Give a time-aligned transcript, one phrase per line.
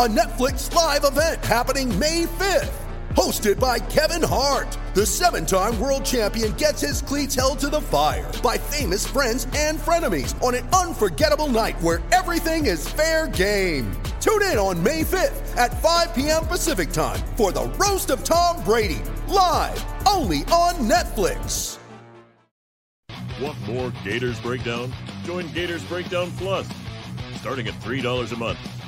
[0.00, 2.72] a Netflix live event happening May 5th.
[3.10, 7.82] Hosted by Kevin Hart, the seven time world champion gets his cleats held to the
[7.82, 13.92] fire by famous friends and frenemies on an unforgettable night where everything is fair game.
[14.22, 16.46] Tune in on May 5th at 5 p.m.
[16.46, 21.76] Pacific time for the Roast of Tom Brady, live only on Netflix.
[23.38, 24.94] Want more Gators Breakdown?
[25.24, 26.66] Join Gators Breakdown Plus.
[27.36, 28.79] Starting at $3 a month,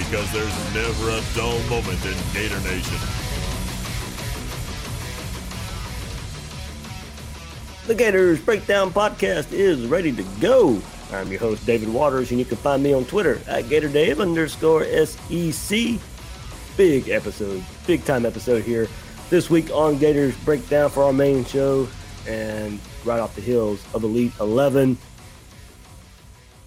[0.00, 2.96] Because there's never a dull moment in Gator Nation.
[7.86, 10.80] The Gators Breakdown Podcast is ready to go.
[11.12, 14.84] I'm your host, David Waters, and you can find me on Twitter at GatorDave underscore
[15.04, 16.00] SEC.
[16.78, 18.88] Big episode, big time episode here
[19.28, 21.86] this week on Gators Breakdown for our main show
[22.26, 24.96] and right off the heels of Elite 11.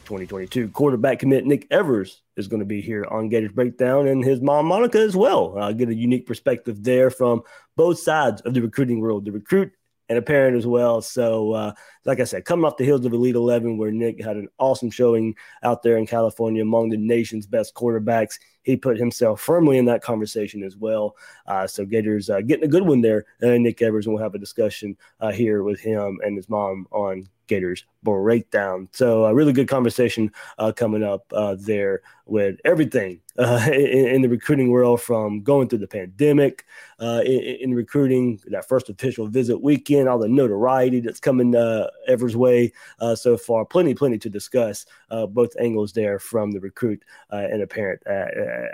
[0.06, 4.42] 2022 quarterback commit Nick Evers is going to be here on Gators Breakdown and his
[4.42, 5.58] mom Monica as well.
[5.58, 7.42] I get a unique perspective there from
[7.76, 9.72] both sides of the recruiting world, the recruit
[10.10, 11.02] and a parent as well.
[11.02, 11.74] So, uh,
[12.06, 14.92] like I said, coming off the heels of Elite 11, where Nick had an awesome
[14.92, 19.86] showing out there in California among the nation's best quarterbacks, he put himself firmly in
[19.86, 21.16] that conversation as well.
[21.48, 23.26] Uh, so, Gators uh, getting a good one there.
[23.42, 26.88] And Nick Evers, and we'll have a discussion uh, here with him and his mom
[26.92, 28.90] on Gators breakdown.
[28.92, 34.22] So a really good conversation uh, coming up uh, there with everything uh, in, in,
[34.22, 36.66] the recruiting world from going through the pandemic
[37.00, 41.88] uh, in, in, recruiting, that first official visit weekend, all the notoriety that's coming uh,
[42.08, 43.66] Evers' way uh, so far.
[43.66, 44.86] Plenty, plenty to discuss.
[45.30, 48.02] both angles there from the recruit and a parent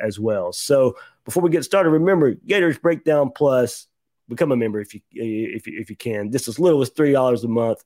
[0.01, 0.51] as well.
[0.51, 3.87] So before we get started, remember Gators Breakdown Plus.
[4.27, 6.29] Become a member if you if you, if you can.
[6.29, 7.83] This is little as three dollars a month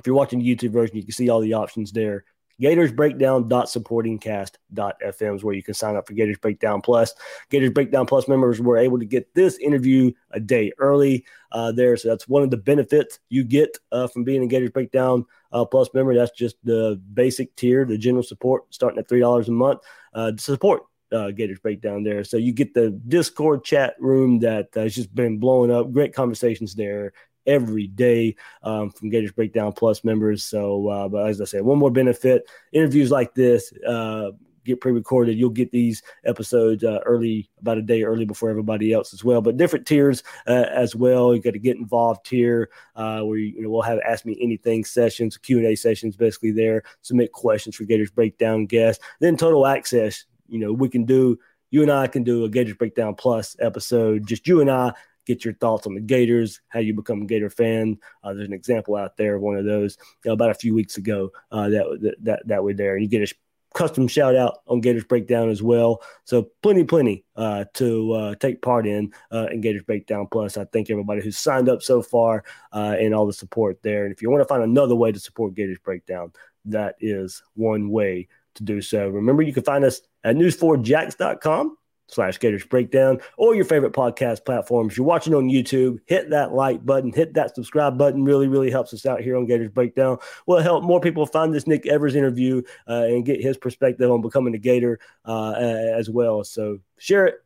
[0.00, 2.24] if you're watching the YouTube version, you can see all the options there.
[2.58, 7.14] Gators Breakdown.supportingcast.fm is where you can sign up for Gators Breakdown Plus.
[7.48, 11.96] Gators Breakdown Plus members were able to get this interview a day early uh, there.
[11.96, 15.64] So that's one of the benefits you get uh, from being a Gators Breakdown uh,
[15.64, 16.14] Plus member.
[16.14, 19.80] That's just the basic tier, the general support starting at $3 a month
[20.12, 20.82] uh, to support
[21.12, 22.24] uh, Gators Breakdown there.
[22.24, 25.92] So you get the Discord chat room that has just been blowing up.
[25.92, 27.14] Great conversations there
[27.50, 30.44] every day um, from Gators Breakdown Plus members.
[30.44, 33.72] So, uh, but as I said, one more benefit interviews like this.
[33.86, 34.30] Uh,
[34.64, 39.14] get pre-recorded you'll get these episodes uh, early about a day early before everybody else
[39.14, 43.20] as well but different tiers uh, as well you got to get involved here uh,
[43.20, 47.32] where you, you, know we'll have ask me anything sessions q&a sessions basically there submit
[47.32, 51.38] questions for gators breakdown guests then total access you know we can do
[51.70, 54.92] you and i can do a gators breakdown plus episode just you and i
[55.30, 57.98] get your thoughts on the Gators, how you become a Gator fan.
[58.22, 60.74] Uh, there's an example out there of one of those you know, about a few
[60.74, 62.96] weeks ago uh, that, that that were there.
[62.96, 63.34] You get a
[63.74, 66.02] custom shout out on Gators Breakdown as well.
[66.24, 70.56] So plenty, plenty uh, to uh, take part in uh, in Gators Breakdown Plus.
[70.56, 74.04] I thank everybody who's signed up so far uh, and all the support there.
[74.04, 76.32] And if you want to find another way to support Gators Breakdown,
[76.66, 79.08] that is one way to do so.
[79.08, 81.76] Remember, you can find us at news4jax.com
[82.12, 84.96] slash Gators Breakdown or your favorite podcast platforms.
[84.96, 88.24] You're watching on YouTube, hit that like button, hit that subscribe button.
[88.24, 90.18] Really, really helps us out here on Gators Breakdown.
[90.46, 94.22] Will help more people find this Nick Evers interview uh, and get his perspective on
[94.22, 96.44] becoming a Gator uh, as well.
[96.44, 97.44] So share it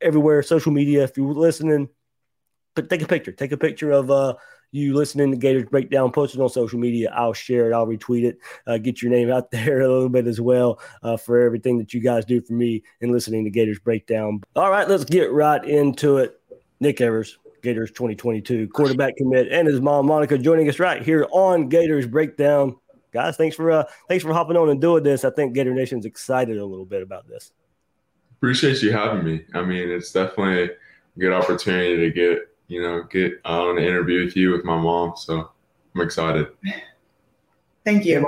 [0.00, 1.04] everywhere, social media.
[1.04, 1.88] If you're listening,
[2.74, 3.32] but take a picture.
[3.32, 4.34] Take a picture of uh,
[4.72, 7.12] you listening to Gators Breakdown, post it on social media.
[7.14, 7.74] I'll share it.
[7.74, 8.38] I'll retweet it.
[8.66, 11.94] Uh, get your name out there a little bit as well uh, for everything that
[11.94, 14.42] you guys do for me in listening to Gators Breakdown.
[14.54, 16.40] All right, let's get right into it.
[16.80, 21.68] Nick Evers, Gators 2022 quarterback commit, and his mom Monica joining us right here on
[21.68, 22.76] Gators Breakdown.
[23.12, 23.36] guys.
[23.36, 25.24] Thanks for uh, thanks for hopping on and doing this.
[25.24, 27.52] I think Gator Nation's excited a little bit about this.
[28.36, 29.44] Appreciate you having me.
[29.54, 30.68] I mean, it's definitely a
[31.18, 35.14] good opportunity to get you know get on an interview with you with my mom.
[35.16, 35.50] So
[35.94, 36.48] I'm excited.
[37.84, 38.26] Thank you.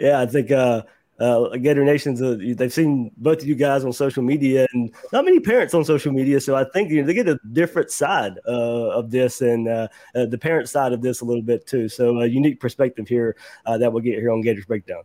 [0.00, 0.82] Yeah, I think uh,
[1.20, 5.24] uh, Gator Nation's uh, they've seen both of you guys on social media, and not
[5.24, 6.40] many parents on social media.
[6.40, 9.88] So I think you know, they get a different side uh, of this, and uh,
[10.14, 11.88] uh, the parent side of this a little bit too.
[11.88, 13.36] So a unique perspective here
[13.66, 15.02] uh, that we'll get here on Gators Breakdown.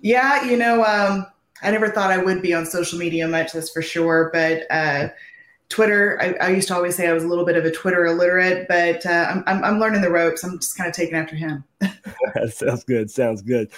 [0.00, 1.26] Yeah, you know, um,
[1.62, 4.30] I never thought I would be on social media much, that's for sure.
[4.32, 4.66] But
[5.70, 8.04] Twitter, I, I, used to always say I was a little bit of a Twitter
[8.04, 10.44] illiterate, but uh, I'm, I'm, I'm, learning the ropes.
[10.44, 11.64] I'm just kind of taking after him.
[12.50, 13.10] sounds good.
[13.10, 13.70] Sounds good.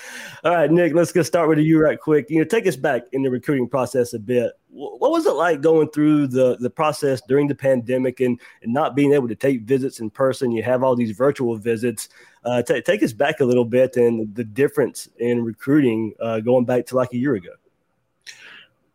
[0.44, 2.28] All right, Nick, let's get start with you right quick.
[2.28, 4.52] You know, take us back in the recruiting process a bit.
[4.68, 8.94] What was it like going through the, the process during the pandemic and, and not
[8.94, 10.50] being able to take visits in person?
[10.50, 12.10] You have all these virtual visits.
[12.44, 16.64] Uh, t- take us back a little bit and the difference in recruiting uh, going
[16.64, 17.52] back to like a year ago.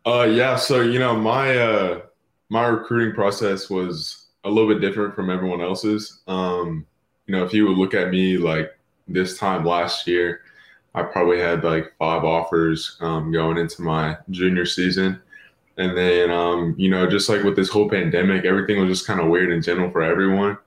[0.06, 0.56] Uh, yeah.
[0.56, 2.00] So, you know, my, uh,
[2.52, 6.20] my recruiting process was a little bit different from everyone else's.
[6.28, 6.84] Um,
[7.26, 8.76] you know, if you would look at me like
[9.08, 10.42] this time last year,
[10.94, 15.18] I probably had like five offers um, going into my junior season.
[15.78, 19.18] And then, um, you know, just like with this whole pandemic, everything was just kind
[19.18, 20.58] of weird in general for everyone.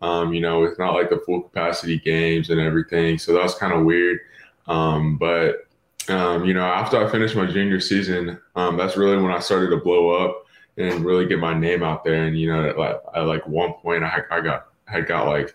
[0.00, 3.18] Um, you know, it's not like the full capacity games and everything.
[3.18, 4.20] So that was kind of weird.
[4.68, 5.66] Um, but,
[6.08, 9.68] um, you know, after I finished my junior season, um, that's really when I started
[9.68, 10.45] to blow up
[10.76, 12.24] and really get my name out there.
[12.24, 15.54] And you know, at like, at like one point, I, I got had got like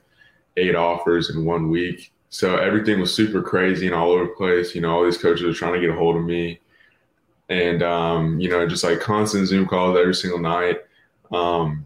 [0.57, 2.11] eight offers in one week.
[2.29, 4.73] So everything was super crazy and all over the place.
[4.73, 6.59] You know, all these coaches are trying to get a hold of me,
[7.49, 10.77] and um, you know, just like constant Zoom calls every single night.
[11.31, 11.85] Um,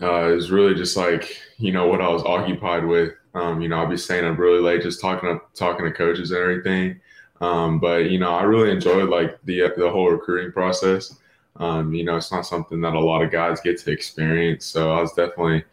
[0.00, 3.12] uh, it was really just like you know what I was occupied with.
[3.34, 6.30] Um, you know, I'd be staying up really late, just talking to talking to coaches
[6.30, 7.00] and everything.
[7.40, 11.16] Um, but you know, I really enjoyed like the the whole recruiting process.
[11.58, 14.64] Um, you know, it's not something that a lot of guys get to experience.
[14.64, 15.64] So I was definitely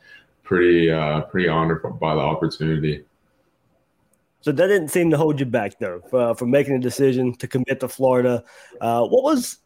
[0.43, 3.03] pretty uh, pretty honored by the opportunity.
[4.41, 7.47] So that didn't seem to hold you back though uh, from making a decision to
[7.47, 8.43] commit to Florida.
[8.79, 9.59] Uh, what was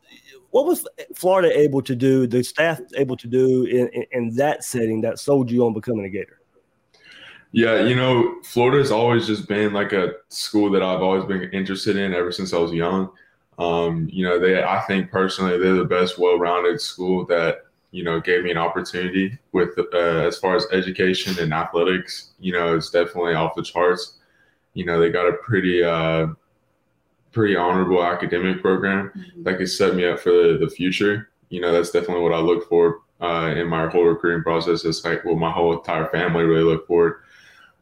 [0.52, 2.28] what was Florida able to do?
[2.28, 6.06] The staff able to do in, in, in that setting that sold you on becoming
[6.06, 6.40] a Gator?
[7.52, 11.96] Yeah, you know, Florida's always just been like a school that I've always been interested
[11.96, 13.10] in ever since I was young.
[13.60, 18.20] Um, you know, they I think personally they're the best well-rounded school that you know
[18.20, 22.32] gave me an opportunity with uh, as far as education and athletics.
[22.40, 24.18] You know, it's definitely off the charts.
[24.74, 26.28] You know, they got a pretty uh,
[27.32, 29.44] pretty honorable academic program mm-hmm.
[29.44, 31.30] that could set me up for the, the future.
[31.50, 34.86] You know, that's definitely what I look for uh, in my whole recruiting process.
[34.86, 37.24] It's like what my whole entire family really look for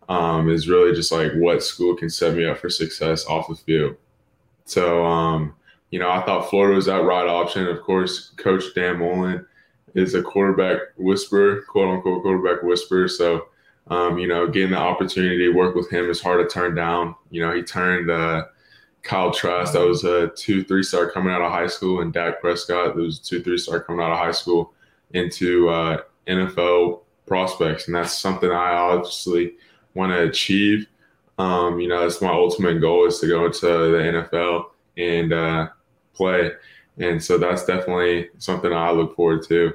[0.10, 3.56] um, is really just like what school can set me up for success off the
[3.56, 3.96] field.
[4.66, 5.54] So, um,
[5.92, 7.68] you know, I thought Florida was that right option.
[7.68, 9.46] Of course, Coach Dan Mullen
[9.96, 13.08] is a quarterback whisperer, quote unquote quarterback whisperer.
[13.08, 13.48] So,
[13.88, 17.16] um, you know, getting the opportunity to work with him is hard to turn down.
[17.32, 18.46] You know, he turned uh,
[19.04, 22.42] Kyle Trask, that was a two, three star coming out of high school, and Dak
[22.42, 24.74] Prescott, that was two, three star coming out of high school,
[25.14, 27.88] into uh, NFL prospects.
[27.88, 29.54] And that's something I obviously
[29.94, 30.88] want to achieve.
[31.38, 34.66] Um, you know, that's my ultimate goal is to go into the NFL
[34.98, 35.70] and uh,
[36.18, 36.52] play.
[36.98, 39.74] And so that's definitely something I look forward to.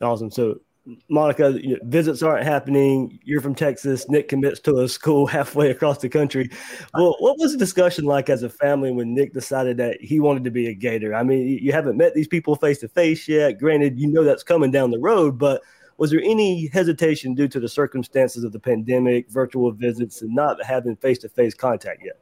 [0.00, 0.30] Awesome.
[0.30, 0.60] So,
[1.08, 3.18] Monica, visits aren't happening.
[3.24, 4.08] You're from Texas.
[4.08, 6.50] Nick commits to a school halfway across the country.
[6.94, 10.44] Well, what was the discussion like as a family when Nick decided that he wanted
[10.44, 11.14] to be a Gator?
[11.14, 13.58] I mean, you haven't met these people face to face yet.
[13.58, 15.62] Granted, you know that's coming down the road, but
[15.96, 20.62] was there any hesitation due to the circumstances of the pandemic, virtual visits, and not
[20.62, 22.20] having face to face contact yet?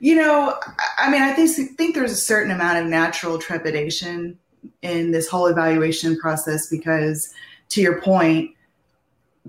[0.00, 0.58] You know,
[0.98, 4.38] I mean, I think think there's a certain amount of natural trepidation
[4.82, 7.32] in this whole evaluation process because,
[7.70, 8.50] to your point,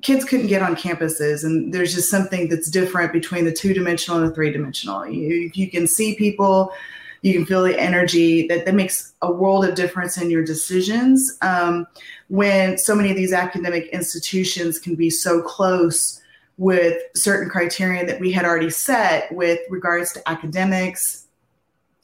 [0.01, 4.19] kids couldn't get on campuses, and there's just something that's different between the two dimensional
[4.19, 5.07] and the three dimensional.
[5.07, 6.73] You you can see people,
[7.21, 11.37] you can feel the energy that that makes a world of difference in your decisions.
[11.41, 11.87] Um,
[12.27, 16.20] when so many of these academic institutions can be so close
[16.57, 21.27] with certain criteria that we had already set with regards to academics,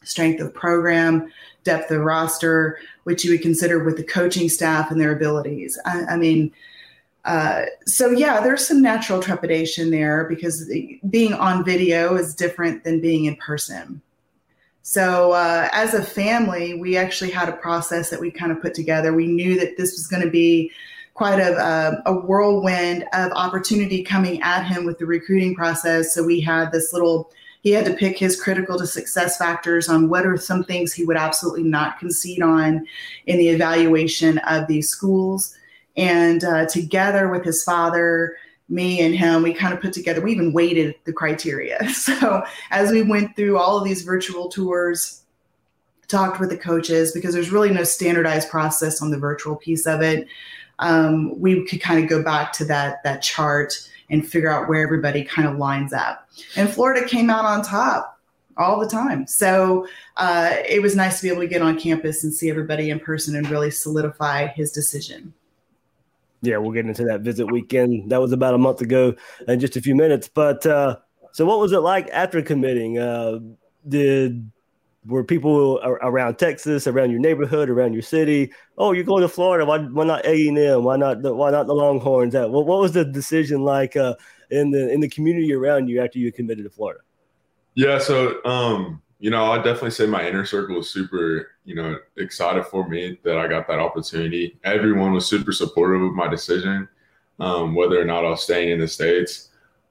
[0.03, 1.31] strength of program,
[1.63, 5.77] depth of roster, which you would consider with the coaching staff and their abilities.
[5.85, 6.51] I, I mean,
[7.25, 10.71] uh, so yeah, there's some natural trepidation there because
[11.09, 14.01] being on video is different than being in person.
[14.81, 18.73] So uh, as a family, we actually had a process that we kind of put
[18.73, 19.13] together.
[19.13, 20.71] We knew that this was going to be
[21.17, 26.13] quite a, a, a whirlwind of opportunity coming at him with the recruiting process.
[26.13, 27.31] So we had this little
[27.61, 31.03] he had to pick his critical to success factors on what are some things he
[31.03, 32.87] would absolutely not concede on
[33.25, 35.53] in the evaluation of these schools.
[35.97, 38.37] And uh, together with his father,
[38.69, 41.79] me and him, we kind of put together, we even weighted the criteria.
[41.93, 45.23] So as we went through all of these virtual tours,
[46.07, 50.01] talked with the coaches, because there's really no standardized process on the virtual piece of
[50.01, 50.27] it,
[50.79, 54.81] um, we could kind of go back to that, that chart and figure out where
[54.81, 56.27] everybody kind of lines up.
[56.55, 58.19] And Florida came out on top
[58.57, 59.27] all the time.
[59.27, 59.87] So
[60.17, 62.99] uh, it was nice to be able to get on campus and see everybody in
[62.99, 65.33] person and really solidify his decision.
[66.41, 68.11] Yeah, we'll get into that visit weekend.
[68.11, 69.15] That was about a month ago
[69.47, 70.27] in just a few minutes.
[70.27, 70.97] But uh,
[71.31, 72.99] so, what was it like after committing?
[72.99, 73.39] Uh,
[73.87, 74.51] did
[75.07, 78.51] were people around Texas, around your neighborhood, around your city?
[78.77, 79.65] Oh, you're going to Florida.
[79.65, 80.83] Why, why not A and M?
[80.83, 82.33] Why not the Why not the Longhorns?
[82.33, 84.15] What, what was the decision like uh,
[84.49, 87.01] in the in the community around you after you committed to Florida?
[87.75, 91.97] Yeah, so um, you know, I definitely say my inner circle was super, you know,
[92.17, 94.59] excited for me that I got that opportunity.
[94.63, 96.87] Everyone was super supportive of my decision,
[97.39, 99.49] um, whether or not I was staying in the states.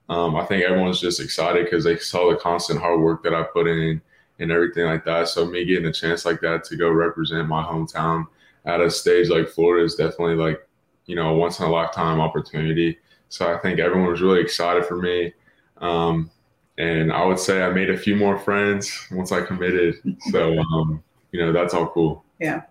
[0.09, 3.43] Um, I think everyone's just excited because they saw the constant hard work that I
[3.43, 4.01] put in
[4.39, 5.27] and everything like that.
[5.27, 8.27] So me getting a chance like that to go represent my hometown
[8.65, 10.67] at a stage like Florida is definitely like,
[11.05, 12.97] you know, a once in a lifetime opportunity.
[13.29, 15.33] So I think everyone was really excited for me.
[15.77, 16.29] Um,
[16.77, 19.95] and I would say I made a few more friends once I committed.
[20.31, 22.23] So, um, you know, that's all cool.
[22.39, 22.61] Yeah.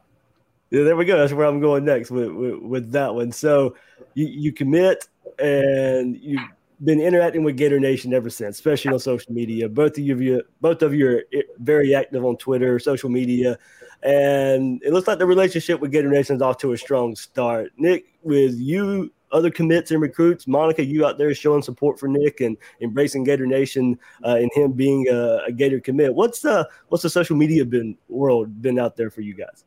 [0.71, 1.17] Yeah, there we go.
[1.17, 3.33] That's where I'm going next with, with, with that one.
[3.33, 3.77] So
[4.15, 5.09] you, you commit
[5.39, 6.41] and you
[6.85, 9.69] been interacting with Gator Nation ever since, especially on social media.
[9.69, 11.25] Both of you, both of you are
[11.59, 13.59] very active on Twitter, social media,
[14.03, 17.73] and it looks like the relationship with Gator Nation is off to a strong start.
[17.77, 22.41] Nick, with you, other commits and recruits, Monica, you out there showing support for Nick
[22.41, 26.15] and embracing Gator Nation uh, and him being a, a, Gator commit.
[26.15, 29.65] What's the uh, what's the social media been world been out there for you guys?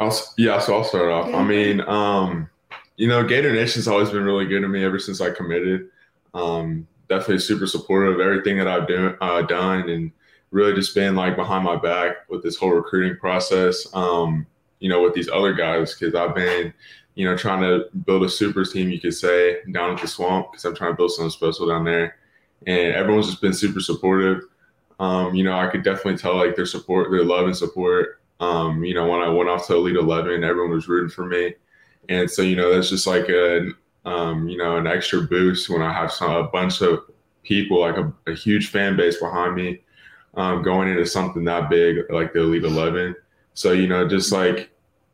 [0.00, 1.34] I'll, yeah, so I'll start off.
[1.34, 2.48] I mean, um,
[2.96, 5.88] you know, Gator Nation's always been really good to me ever since I committed.
[6.34, 10.10] Um, definitely super supportive of everything that I've do, uh, done and
[10.50, 13.86] really just been like behind my back with this whole recruiting process.
[13.94, 14.46] Um,
[14.80, 16.72] you know, with these other guys, because I've been,
[17.14, 20.52] you know, trying to build a super team, you could say, down at the swamp,
[20.52, 22.16] because I'm trying to build something special down there.
[22.66, 24.42] And everyone's just been super supportive.
[25.00, 28.20] Um, you know, I could definitely tell like their support, their love and support.
[28.40, 31.54] Um, you know, when I went off to Elite 11, everyone was rooting for me.
[32.08, 33.70] And so, you know, that's just like a,
[34.04, 37.04] um, you know, an extra boost when I have some, a bunch of
[37.42, 39.82] people, like a, a huge fan base behind me,
[40.34, 43.14] um, going into something that big, like the Elite 11.
[43.54, 44.70] So, you know, just like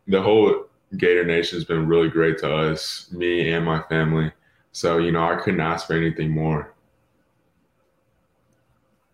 [0.06, 0.66] the whole
[0.96, 4.32] Gator Nation has been really great to us, me and my family.
[4.72, 6.74] So, you know, I couldn't ask for anything more.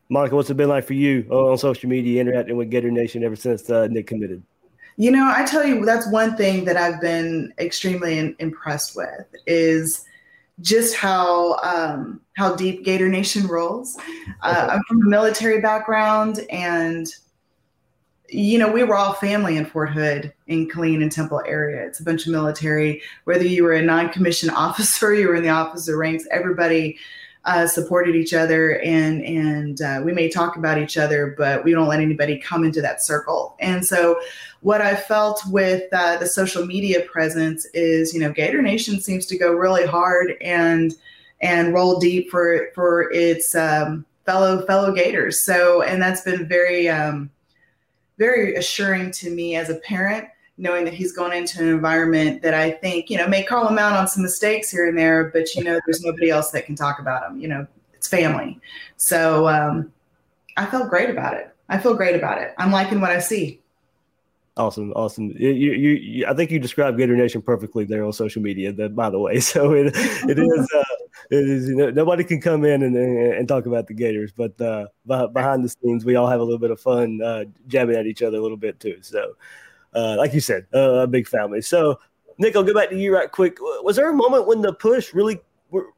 [0.08, 3.34] Monica, what's it been like for you on social media, interacting with Gator Nation ever
[3.34, 4.42] since uh, Nick committed?
[4.96, 9.26] You know, I tell you, that's one thing that I've been extremely in, impressed with
[9.46, 10.04] is
[10.62, 13.98] just how um, how deep Gator Nation rolls.
[14.42, 17.06] Uh, I'm from a military background, and
[18.28, 21.86] you know, we were all family in Fort Hood, in Killeen and Temple area.
[21.86, 23.02] It's a bunch of military.
[23.24, 26.26] Whether you were a non-commissioned officer, you were in the officer ranks.
[26.30, 26.98] Everybody
[27.46, 31.72] uh, supported each other and and uh, we may talk about each other, but we
[31.72, 33.54] don't let anybody come into that circle.
[33.60, 34.20] And so,
[34.62, 39.26] what I felt with uh, the social media presence is, you know, Gator Nation seems
[39.26, 40.92] to go really hard and
[41.40, 45.38] and roll deep for for its um, fellow fellow Gators.
[45.38, 47.30] So, and that's been very um,
[48.18, 50.26] very assuring to me as a parent
[50.58, 53.78] knowing that he's going into an environment that I think, you know, may call him
[53.78, 56.74] out on some mistakes here and there, but you know, there's nobody else that can
[56.74, 57.38] talk about him.
[57.40, 58.58] You know, it's family.
[58.96, 59.92] So um,
[60.56, 61.54] I felt great about it.
[61.68, 62.54] I feel great about it.
[62.58, 63.60] I'm liking what I see.
[64.58, 65.34] Awesome, awesome.
[65.36, 68.72] You, you, you, I think you described Gator Nation perfectly there on social media.
[68.72, 71.68] That, by the way, so it, it is, uh, it is.
[71.68, 75.62] You know, nobody can come in and, and, talk about the Gators, but uh, behind
[75.62, 78.38] the scenes, we all have a little bit of fun uh, jabbing at each other
[78.38, 78.96] a little bit too.
[79.02, 79.36] So,
[79.96, 81.62] uh, like you said, uh, a big family.
[81.62, 81.98] So,
[82.38, 83.58] Nick, I'll go back to you right quick.
[83.82, 85.40] Was there a moment when the push really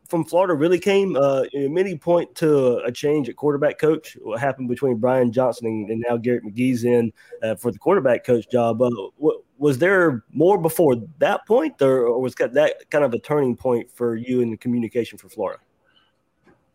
[0.08, 1.16] from Florida really came?
[1.16, 4.16] Uh, many point to a change at quarterback coach.
[4.22, 7.12] What happened between Brian Johnson and, and now Garrett McGee's in
[7.42, 8.80] uh, for the quarterback coach job?
[8.80, 13.18] Uh, what, was there more before that point, or, or was that kind of a
[13.18, 15.60] turning point for you in the communication for Florida?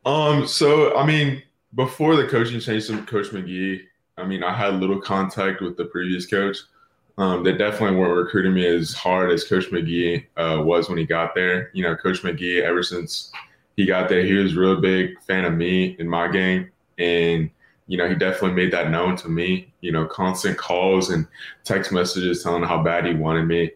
[0.06, 0.46] Um.
[0.46, 1.42] So, I mean,
[1.76, 3.82] before the coaching change to Coach McGee,
[4.18, 6.58] I mean, I had little contact with the previous coach.
[7.18, 11.06] Um, they definitely weren't recruiting me as hard as Coach McGee uh, was when he
[11.06, 11.70] got there.
[11.74, 13.32] You know, Coach McGee, ever since
[13.78, 16.72] he got there, he was a real big fan of me and my game.
[16.98, 17.52] And,
[17.88, 21.28] you know, he definitely made that known to me, you know, constant calls and
[21.64, 23.72] text messages telling how bad he wanted me.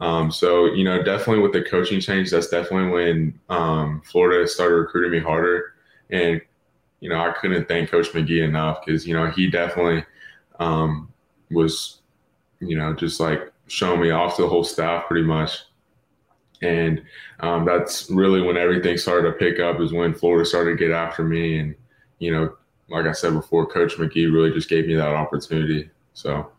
[0.00, 4.74] Um, so, you know, definitely with the coaching change, that's definitely when um, Florida started
[4.74, 5.74] recruiting me harder.
[6.10, 6.40] And,
[7.00, 10.04] you know, I couldn't thank Coach McGee enough because, you know, he definitely
[10.58, 11.10] um,
[11.50, 12.00] was,
[12.60, 15.64] you know, just like showing me off to the whole staff pretty much.
[16.62, 17.02] And
[17.40, 20.90] um, that's really when everything started to pick up is when Florida started to get
[20.90, 21.58] after me.
[21.58, 21.74] And,
[22.18, 22.56] you know,
[22.88, 25.90] like I said before, Coach McGee really just gave me that opportunity.
[26.14, 26.50] So,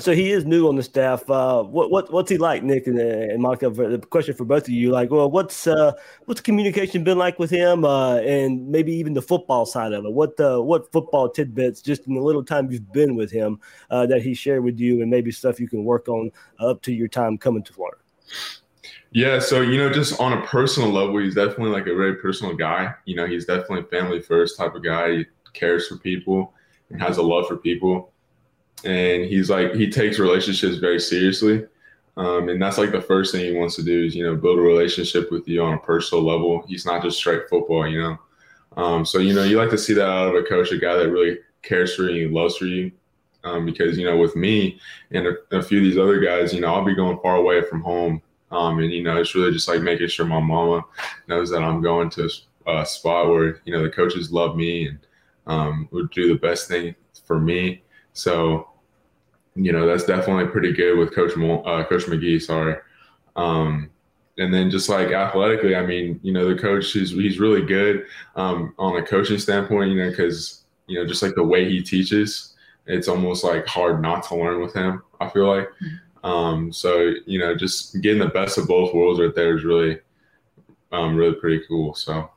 [0.00, 1.28] so he is new on the staff.
[1.30, 3.70] Uh, what, what what's he like, Nick and, and Monica?
[3.70, 5.92] The question for both of you, like, well, what's uh,
[6.24, 10.12] what's communication been like with him, uh, and maybe even the football side of it?
[10.12, 14.06] What uh, what football tidbits, just in the little time you've been with him, uh,
[14.06, 17.08] that he shared with you, and maybe stuff you can work on up to your
[17.08, 17.98] time coming to Florida.
[19.12, 22.56] Yeah, so you know, just on a personal level, he's definitely like a very personal
[22.56, 22.92] guy.
[23.04, 25.18] You know, he's definitely family first type of guy.
[25.18, 26.52] He cares for people
[26.90, 28.12] and has a love for people
[28.84, 31.66] and he's like he takes relationships very seriously.
[32.18, 34.58] Um, and that's like the first thing he wants to do is you know build
[34.58, 36.64] a relationship with you on a personal level.
[36.66, 38.18] He's not just straight football you know?
[38.76, 40.96] Um, so you know you like to see that out of a coach a guy
[40.96, 42.92] that really cares for you loves for you.
[43.44, 44.80] Um, because you know with me
[45.12, 47.62] and a, a, few of these other guys you know i'll be going far away
[47.62, 48.20] from home.
[48.50, 50.84] Um, and you know it's really just like making sure my mama
[51.28, 52.28] knows that i'm going to
[52.66, 54.98] a spot where you know the coaches love me and
[55.46, 57.82] um, would do the best thing for me
[58.16, 58.70] so,
[59.54, 62.40] you know, that's definitely pretty good with Coach Mo, uh, Coach McGee.
[62.40, 62.76] Sorry.
[63.36, 63.90] Um,
[64.38, 68.06] and then just like athletically, I mean, you know, the coach is he's really good
[68.34, 69.90] um, on a coaching standpoint.
[69.90, 72.54] You know, because you know, just like the way he teaches,
[72.86, 75.02] it's almost like hard not to learn with him.
[75.20, 75.68] I feel like.
[76.24, 80.00] Um, so you know, just getting the best of both worlds right there is really,
[80.90, 81.94] um, really pretty cool.
[81.94, 82.30] So.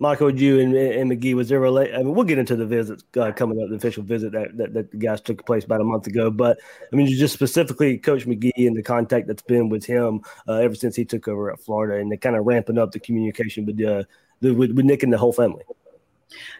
[0.00, 3.30] Michael, you and, and McGee, was there i mean, we'll get into the visit uh,
[3.32, 6.06] coming up, the official visit that, that, that the guys took place about a month
[6.08, 6.30] ago.
[6.30, 6.58] But
[6.92, 10.74] I mean, just specifically Coach McGee and the contact that's been with him uh, ever
[10.74, 13.80] since he took over at Florida, and the kind of ramping up the communication with
[13.82, 14.02] uh,
[14.40, 15.62] the, with, with Nick and the whole family.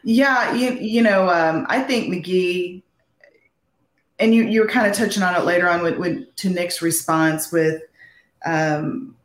[0.04, 2.82] Yeah, you, you know, um, I think McGee,
[4.20, 6.80] and you you were kind of touching on it later on with, with to Nick's
[6.80, 7.82] response with.
[8.46, 9.16] Um,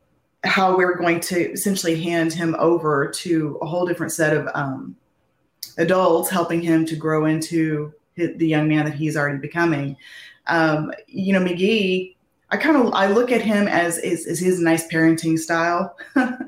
[0.43, 4.95] how we're going to essentially hand him over to a whole different set of um,
[5.77, 9.95] adults, helping him to grow into the young man that he's already becoming.
[10.47, 12.15] Um, you know, McGee,
[12.51, 16.39] I kind of I look at him as is, is his nice parenting style, and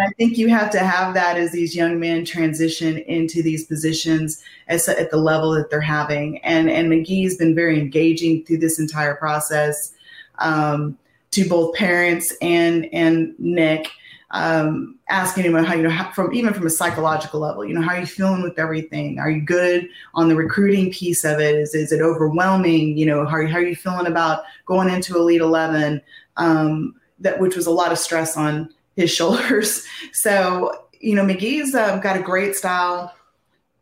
[0.00, 4.42] I think you have to have that as these young men transition into these positions
[4.68, 6.38] as, at the level that they're having.
[6.38, 9.94] And and McGee's been very engaging through this entire process.
[10.38, 10.98] Um,
[11.32, 13.88] to both parents and and Nick,
[14.32, 17.94] um, asking him how you know from even from a psychological level, you know, how
[17.94, 19.18] are you feeling with everything?
[19.18, 21.54] Are you good on the recruiting piece of it?
[21.54, 22.96] Is is it overwhelming?
[22.96, 26.00] You know, how, how are you feeling about going into Elite Eleven?
[26.36, 29.84] Um, that which was a lot of stress on his shoulders.
[30.12, 33.14] So you know, McGee's um, got a great style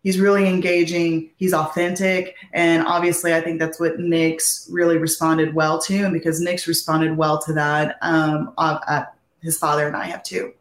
[0.02, 5.78] he's really engaging he's authentic and obviously i think that's what nick's really responded well
[5.78, 9.04] to and because nick's responded well to that um, uh, uh,
[9.40, 10.52] his father and i have too.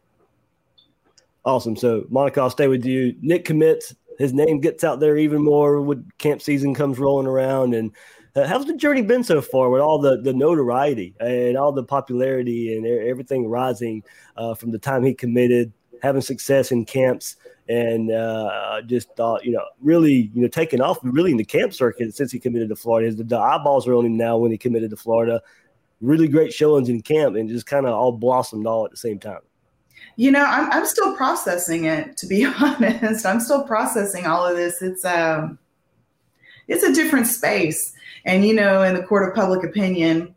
[1.45, 1.77] Awesome.
[1.77, 3.15] So monica i'll stay with you.
[3.21, 7.73] Nick commits his name gets out there even more when camp season comes rolling around
[7.73, 7.91] and
[8.35, 11.83] uh, how's the journey been so far with all the, the notoriety and all the
[11.83, 14.03] popularity and everything rising
[14.35, 15.71] uh, from the time he committed
[16.03, 17.35] having success in camps
[17.69, 21.73] and uh, just thought, you know, really, you know, taking off really in the camp
[21.73, 23.11] circuit since he committed to Florida.
[23.11, 25.41] The, eyeballs are on him now when he committed to Florida.
[25.99, 29.19] Really great showings in camp and just kind of all blossomed all at the same
[29.19, 29.41] time.
[30.15, 33.25] You know, I'm, I'm still processing it, to be honest.
[33.25, 34.81] I'm still processing all of this.
[34.81, 35.59] It's um,
[36.67, 37.93] it's a different space,
[38.25, 40.35] and you know, in the court of public opinion,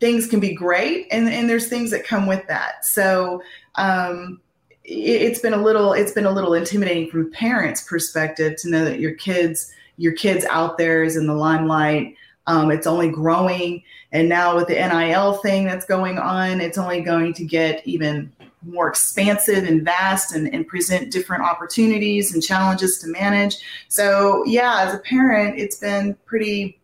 [0.00, 2.84] things can be great, and and there's things that come with that.
[2.84, 3.42] So,
[3.76, 4.40] um,
[4.84, 8.84] it's been a little it's been a little intimidating from a parent's perspective to know
[8.84, 12.16] that your kids your kids out there is in the limelight.
[12.46, 13.82] Um, it's only growing.
[14.12, 18.32] And now with the nil thing that's going on it's only going to get even
[18.62, 23.56] more expansive and vast and, and present different opportunities and challenges to manage.
[23.88, 26.78] So yeah as a parent it's been pretty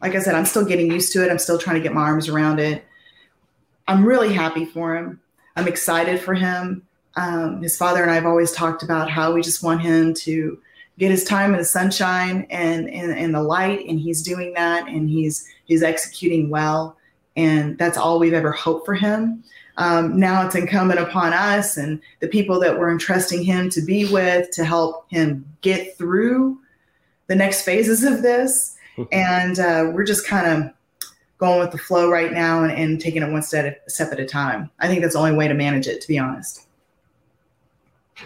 [0.00, 1.30] like i said i'm still getting used to it.
[1.30, 2.84] I'm still trying to get my arms around it.
[3.88, 5.20] I'm really happy for him.
[5.56, 9.42] I'm excited for him um, his father and I have always talked about how we
[9.42, 10.58] just want him to
[10.98, 15.08] get his time in the sunshine and in, the light, and he's doing that, and
[15.08, 16.96] he's he's executing well,
[17.36, 19.42] and that's all we've ever hoped for him.
[19.76, 24.04] Um, now it's incumbent upon us and the people that we're entrusting him to be
[24.12, 26.58] with to help him get through
[27.28, 28.76] the next phases of this.
[29.12, 30.70] and uh, we're just kind of
[31.38, 34.26] going with the flow right now and, and taking it one step, step at a
[34.26, 34.68] time.
[34.80, 36.66] I think that's the only way to manage it, to be honest.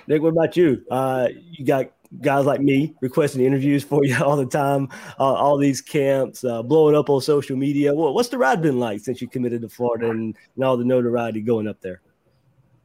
[0.06, 0.84] Nick, what about you?
[0.90, 5.58] Uh, you got guys like me requesting interviews for you all the time, uh, all
[5.58, 7.94] these camps, uh, blowing up on social media.
[7.94, 11.40] What's the ride been like since you committed to Florida and, and all the notoriety
[11.40, 12.00] going up there?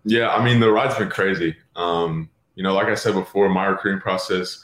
[0.05, 1.55] Yeah, I mean, the ride's been crazy.
[1.75, 4.63] Um, you know, like I said before, my recruiting process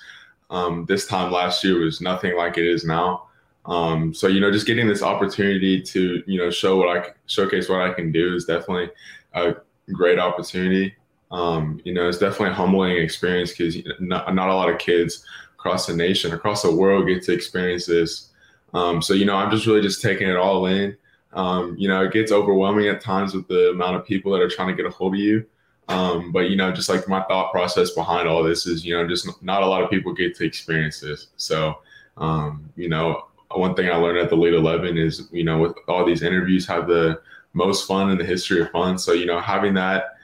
[0.50, 3.28] um, this time last year was nothing like it is now.
[3.66, 7.68] Um, so, you know, just getting this opportunity to, you know, show what I showcase
[7.68, 8.92] what I can do is definitely
[9.34, 9.56] a
[9.92, 10.94] great opportunity.
[11.36, 15.26] Um, you know, it's definitely a humbling experience because not, not, a lot of kids
[15.56, 18.30] across the nation, across the world get to experience this.
[18.74, 20.96] Um, so, you know, I'm just really just taking it all in.
[21.34, 24.50] Um, you know, it gets overwhelming at times with the amount of people that are
[24.50, 25.46] trying to get a hold of you.
[25.90, 29.06] Um, but, you know, just like my thought process behind all this is, you know,
[29.06, 31.28] just not a lot of people get to experience this.
[31.36, 31.80] So,
[32.16, 35.76] um, you know, one thing I learned at the Elite 11 is, you know, with
[35.90, 37.22] all these interviews, have the
[37.52, 38.98] most fun in the history of fun.
[38.98, 40.15] So, you know, having that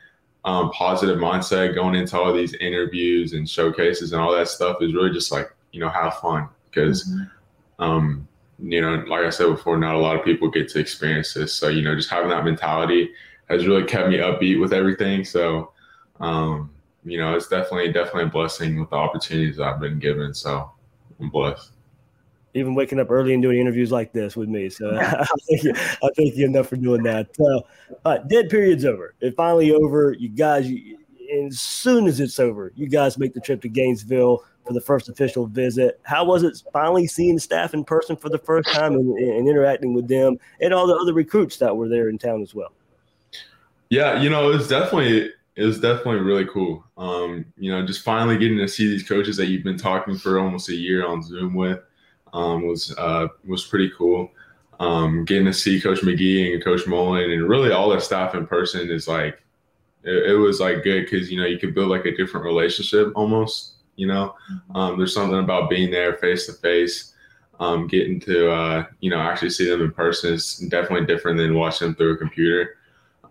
[0.43, 4.93] um, positive mindset going into all these interviews and showcases and all that stuff is
[4.93, 7.83] really just like you know have fun because mm-hmm.
[7.83, 8.27] um,
[8.59, 11.53] you know like I said before, not a lot of people get to experience this.
[11.53, 13.11] So you know just having that mentality
[13.49, 15.23] has really kept me upbeat with everything.
[15.23, 15.71] So
[16.19, 16.71] um,
[17.05, 20.33] you know it's definitely definitely a blessing with the opportunities I've been given.
[20.33, 20.71] So
[21.19, 21.71] I'm blessed
[22.53, 24.69] even waking up early and doing interviews like this with me.
[24.69, 27.29] So I, thank you, thank you enough for doing that.
[28.05, 29.15] Uh, dead period's over.
[29.21, 30.13] It's finally over.
[30.13, 30.97] You guys, you,
[31.45, 35.09] as soon as it's over, you guys make the trip to Gainesville for the first
[35.09, 35.99] official visit.
[36.03, 39.93] How was it finally seeing staff in person for the first time and, and interacting
[39.93, 42.73] with them and all the other recruits that were there in town as well?
[43.89, 46.83] Yeah, you know, it was definitely it was definitely really cool.
[46.97, 50.39] Um, you know, just finally getting to see these coaches that you've been talking for
[50.39, 51.79] almost a year on Zoom with
[52.33, 54.31] um, was uh, was pretty cool.
[54.79, 58.47] Um, getting to see Coach McGee and Coach Mullen and really all their staff in
[58.47, 59.41] person is like
[60.03, 63.11] it, it was like good because you know you could build like a different relationship
[63.15, 63.75] almost.
[63.95, 64.75] You know, mm-hmm.
[64.75, 67.13] um, there's something about being there face to face.
[67.89, 71.89] getting to uh, you know actually see them in person is definitely different than watching
[71.89, 72.77] them through a computer.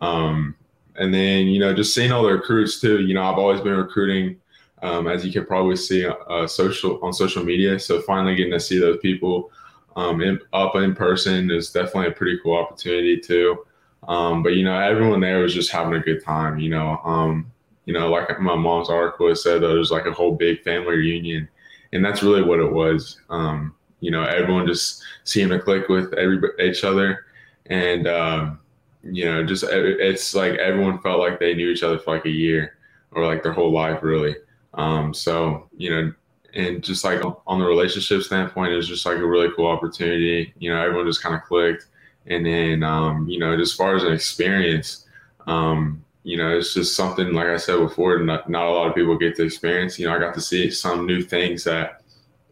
[0.00, 0.54] Um,
[0.96, 3.00] and then you know just seeing all the recruits too.
[3.00, 4.40] You know, I've always been recruiting
[4.82, 7.78] um, as you can probably see uh, social on social media.
[7.78, 9.50] So finally getting to see those people
[9.96, 13.64] um, in, up in person is definitely a pretty cool opportunity too.
[14.08, 16.58] Um, but you know, everyone there was just having a good time.
[16.58, 17.50] You know, um,
[17.84, 21.48] you know, like my mom's article said, there was like a whole big family reunion,
[21.92, 23.20] and that's really what it was.
[23.28, 27.26] Um, you know, everyone just seemed to click with every each other,
[27.66, 28.60] and um,
[29.02, 32.30] you know, just it's like everyone felt like they knew each other for like a
[32.30, 32.76] year
[33.12, 34.34] or like their whole life, really.
[34.74, 36.12] Um, so, you know,
[36.54, 40.52] and just like on the relationship standpoint, it was just like a really cool opportunity.
[40.58, 41.86] You know, everyone just kind of clicked.
[42.26, 45.06] And then, um, you know, as far as an experience,
[45.46, 48.94] um, you know, it's just something, like I said before, not, not a lot of
[48.94, 49.98] people get to experience.
[49.98, 52.02] You know, I got to see some new things that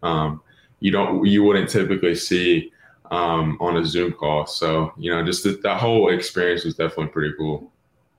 [0.03, 0.41] um,
[0.81, 2.73] you don't, you wouldn't typically see
[3.11, 4.47] um, on a Zoom call.
[4.47, 7.71] So, you know, just the, that whole experience was definitely pretty cool.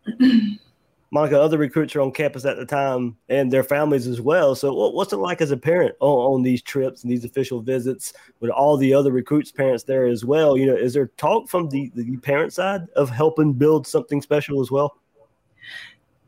[1.11, 4.53] Monica, other recruits are on campus at the time and their families as well.
[4.53, 8.13] So, what's it like as a parent on, on, these trips and these official visits
[8.39, 10.55] with all the other recruits' parents there as well?
[10.55, 14.61] You know, is there talk from the, the parent side of helping build something special
[14.61, 14.97] as well?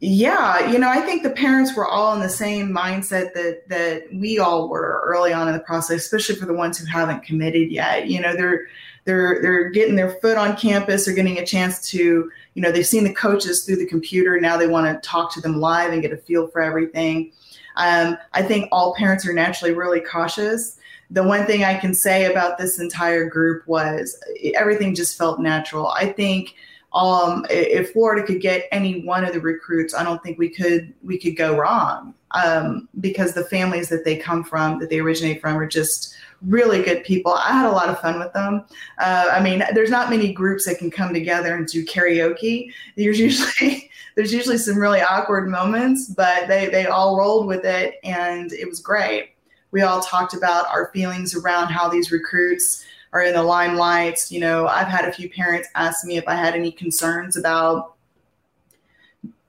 [0.03, 4.11] Yeah, you know, I think the parents were all in the same mindset that that
[4.11, 7.71] we all were early on in the process, especially for the ones who haven't committed
[7.71, 8.07] yet.
[8.07, 8.65] You know, they're
[9.05, 12.85] they're they're getting their foot on campus, they're getting a chance to you know they've
[12.85, 14.39] seen the coaches through the computer.
[14.39, 17.31] Now they want to talk to them live and get a feel for everything.
[17.77, 20.77] Um, i think all parents are naturally really cautious.
[21.09, 24.17] The one thing i can say about this entire group was
[24.55, 25.87] everything just felt natural.
[25.89, 26.55] I think
[26.93, 30.93] um, if Florida could get any one of the recruits, I don't think we could
[31.03, 32.13] we could go wrong.
[32.31, 36.13] Um, because the families that they come from, that they originate from, are just
[36.45, 37.33] really good people.
[37.33, 38.65] I had a lot of fun with them.
[38.97, 42.71] Uh, I mean, there's not many groups that can come together and do karaoke.
[42.97, 47.95] There's usually there's usually some really awkward moments, but they they all rolled with it,
[48.03, 49.31] and it was great.
[49.71, 54.19] We all talked about our feelings around how these recruits are in the limelight.
[54.29, 57.95] You know, I've had a few parents ask me if I had any concerns about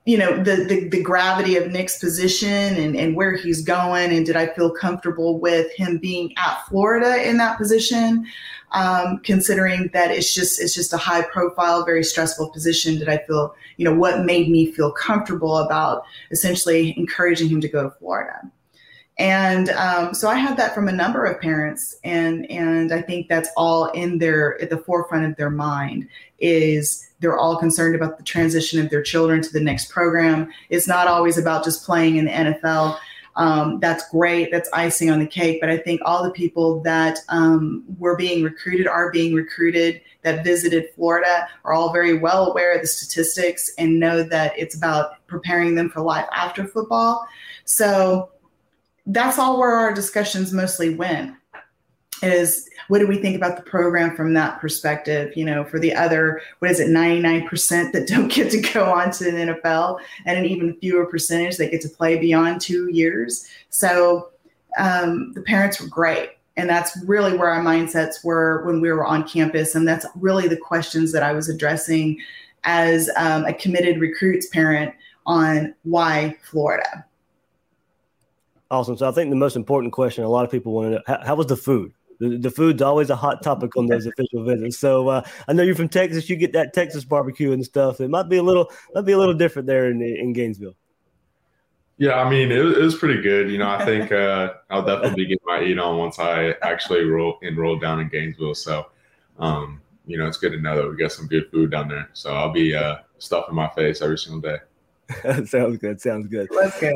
[0.05, 4.27] you know the, the, the gravity of Nick's position and and where he's going, and
[4.27, 8.27] did I feel comfortable with him being at Florida in that position?
[8.73, 12.99] Um, considering that it's just it's just a high profile, very stressful position.
[12.99, 17.69] Did I feel you know what made me feel comfortable about essentially encouraging him to
[17.69, 18.51] go to Florida?
[19.19, 23.29] And um, so I had that from a number of parents, and and I think
[23.29, 28.17] that's all in their at the forefront of their mind is they're all concerned about
[28.17, 30.51] the transition of their children to the next program.
[30.71, 32.99] It's not always about just playing in the NFL.
[33.37, 34.51] Um, that's great.
[34.51, 35.61] That's icing on the cake.
[35.61, 40.45] But I think all the people that um, were being recruited are being recruited that
[40.45, 45.27] visited Florida are all very well aware of the statistics and know that it's about
[45.27, 47.27] preparing them for life after football.
[47.65, 48.31] So
[49.07, 51.35] that's all where our discussions mostly went
[52.23, 55.37] is what do we think about the program from that perspective?
[55.37, 59.11] You know for the other what is it 99% that don't get to go on
[59.13, 63.49] to the nfl and an even fewer percentage that get to play beyond two years.
[63.71, 64.31] So
[64.79, 66.31] um, the parents were great.
[66.57, 69.75] And that's really where our mindsets were when we were on campus.
[69.75, 72.21] And that's really the questions that i was addressing
[72.65, 74.95] as um, a committed recruits parent
[75.27, 77.05] on why florida
[78.73, 78.97] Awesome.
[78.97, 81.23] So I think the most important question a lot of people want to know: How,
[81.27, 81.93] how was the food?
[82.21, 84.79] The, the, food's always a hot topic on those official visits.
[84.79, 86.31] So uh, I know you're from Texas.
[86.31, 88.01] You get that Texas barbecue and stuff.
[88.01, 90.75] It might be a little, might be a little different there in in Gainesville.
[91.99, 93.51] Yeah, I mean, it, it was pretty good.
[93.51, 97.05] You know, I think uh, I'll definitely be getting my eat on once I actually
[97.05, 98.55] roll enroll down in Gainesville.
[98.55, 98.87] So,
[99.39, 102.09] um, you know, it's good to know that we got some good food down there.
[102.15, 105.45] So I'll be uh, stuffing my face every single day.
[105.45, 106.01] sounds good.
[106.01, 106.49] Sounds good.
[106.51, 106.91] Let's go.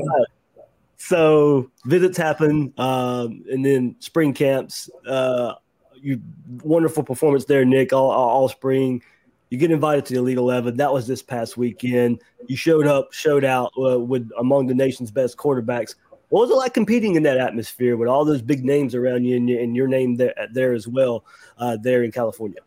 [0.96, 4.88] So visits happen, um, and then spring camps.
[5.06, 5.54] Uh,
[5.94, 6.20] you
[6.62, 7.92] wonderful performance there, Nick.
[7.92, 9.02] All, all, all, spring,
[9.50, 10.76] you get invited to the Elite Eleven.
[10.76, 12.22] That was this past weekend.
[12.46, 15.94] You showed up, showed out uh, with among the nation's best quarterbacks.
[16.28, 19.36] What was it like competing in that atmosphere with all those big names around you
[19.36, 21.24] and, and your name there, there as well,
[21.58, 22.58] uh, there in California?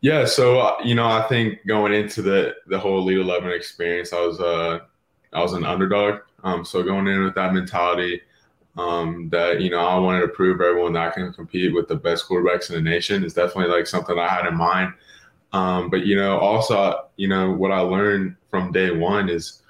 [0.00, 4.12] Yeah, so uh, you know, I think going into the the whole Elite Eleven experience,
[4.12, 4.80] I was uh,
[5.32, 6.20] I was an underdog.
[6.46, 8.22] Um, so going in with that mentality
[8.76, 11.96] um, that you know I wanted to prove everyone that I can compete with the
[11.96, 14.92] best quarterbacks in the nation is definitely like something I had in mind.
[15.52, 19.62] Um, but you know, also you know what I learned from day one is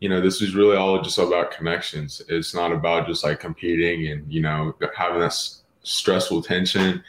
[0.00, 2.20] you know this is really all just about connections.
[2.28, 5.34] It's not about just like competing and you know having that
[5.82, 7.02] stressful tension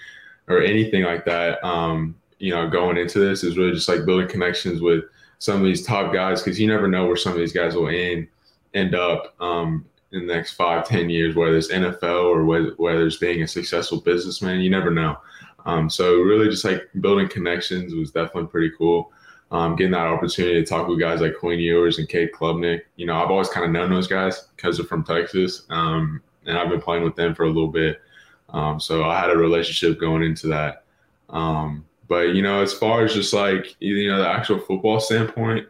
[0.48, 1.62] or anything like that.
[1.62, 5.04] Um, you know, going into this is really just like building connections with
[5.40, 7.90] some of these top guys because you never know where some of these guys will
[7.90, 8.30] end
[8.74, 13.06] end up um, in the next five, ten years, whether it's NFL or whether, whether
[13.06, 14.62] it's being a successful businessman.
[14.62, 15.18] You never know.
[15.66, 19.12] Um, so really, just like building connections was definitely pretty cool.
[19.52, 22.82] Um, getting that opportunity to talk with guys like Quinn Ewers and Cade Klubnik.
[22.96, 26.58] You know, I've always kind of known those guys because they're from Texas, um, and
[26.58, 28.02] I've been playing with them for a little bit.
[28.50, 30.84] Um, so I had a relationship going into that.
[31.30, 35.68] Um, but you know, as far as just like you know the actual football standpoint,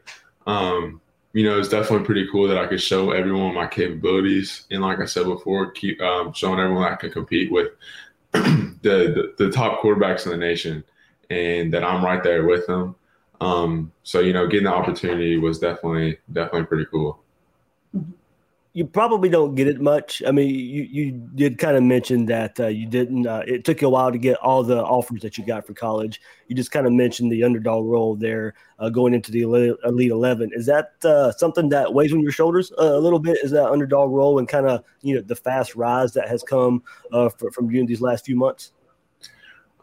[0.48, 1.02] um,
[1.34, 4.66] you know, it's definitely pretty cool that I could show everyone my capabilities.
[4.72, 7.70] And like I said before, keep um, showing everyone I can compete with
[8.32, 10.84] the, the, the top quarterbacks in the nation,
[11.30, 12.96] and that I'm right there with them.
[13.42, 17.24] Um, so you know, getting the opportunity was definitely definitely pretty cool
[18.76, 20.24] you probably don't get it much.
[20.26, 23.28] I mean, you, you did kind of mention that uh, you didn't.
[23.28, 25.76] Uh, it took you a while to get all the offers that you got for
[25.76, 26.20] college.
[26.48, 30.50] You just kind of mentioned the underdog role there, uh, going into the elite eleven.
[30.54, 33.38] Is that uh, something that weighs on your shoulders a little bit?
[33.44, 36.82] Is that underdog role and kind of you know the fast rise that has come
[37.12, 38.72] uh, for, from you in these last few months?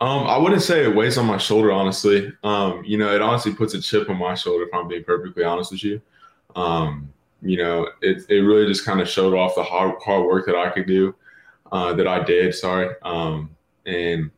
[0.01, 2.33] Um, I wouldn't say it weighs on my shoulder, honestly.
[2.43, 5.45] Um, you know, it honestly puts a chip on my shoulder if I'm being perfectly
[5.45, 6.01] honest with you.
[6.57, 10.47] Um, you know, it, it really just kind of showed off the hard, hard work
[10.47, 11.15] that I could do,
[11.73, 12.95] uh, that I did, sorry.
[13.03, 14.31] Um, and,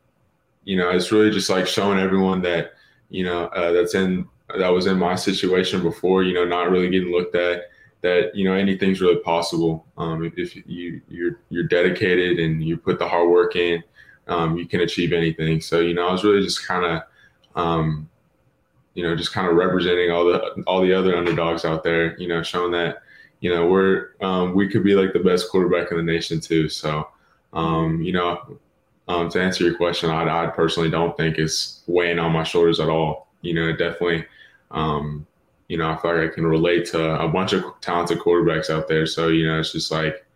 [0.64, 2.74] you know, it's really just like showing everyone that,
[3.10, 6.90] you know, uh, that's in, that was in my situation before, you know, not really
[6.90, 7.64] getting looked at,
[8.02, 9.86] that, you know, anything's really possible.
[9.96, 13.82] Um, if, if you, you're, you're dedicated and you put the hard work in,
[14.28, 15.60] um, you can achieve anything.
[15.60, 17.02] So, you know, I was really just kind of,
[17.54, 18.08] um,
[18.94, 22.16] you know, just kind of representing all the all the other underdogs out there.
[22.18, 22.98] You know, showing that
[23.40, 26.68] you know we're um, we could be like the best quarterback in the nation too.
[26.68, 27.08] So,
[27.52, 28.58] um, you know,
[29.08, 32.80] um, to answer your question, I, I personally don't think it's weighing on my shoulders
[32.80, 33.28] at all.
[33.40, 34.24] You know, definitely.
[34.70, 35.26] Um,
[35.68, 38.88] you know, I feel like I can relate to a bunch of talented quarterbacks out
[38.88, 39.06] there.
[39.06, 40.26] So, you know, it's just like,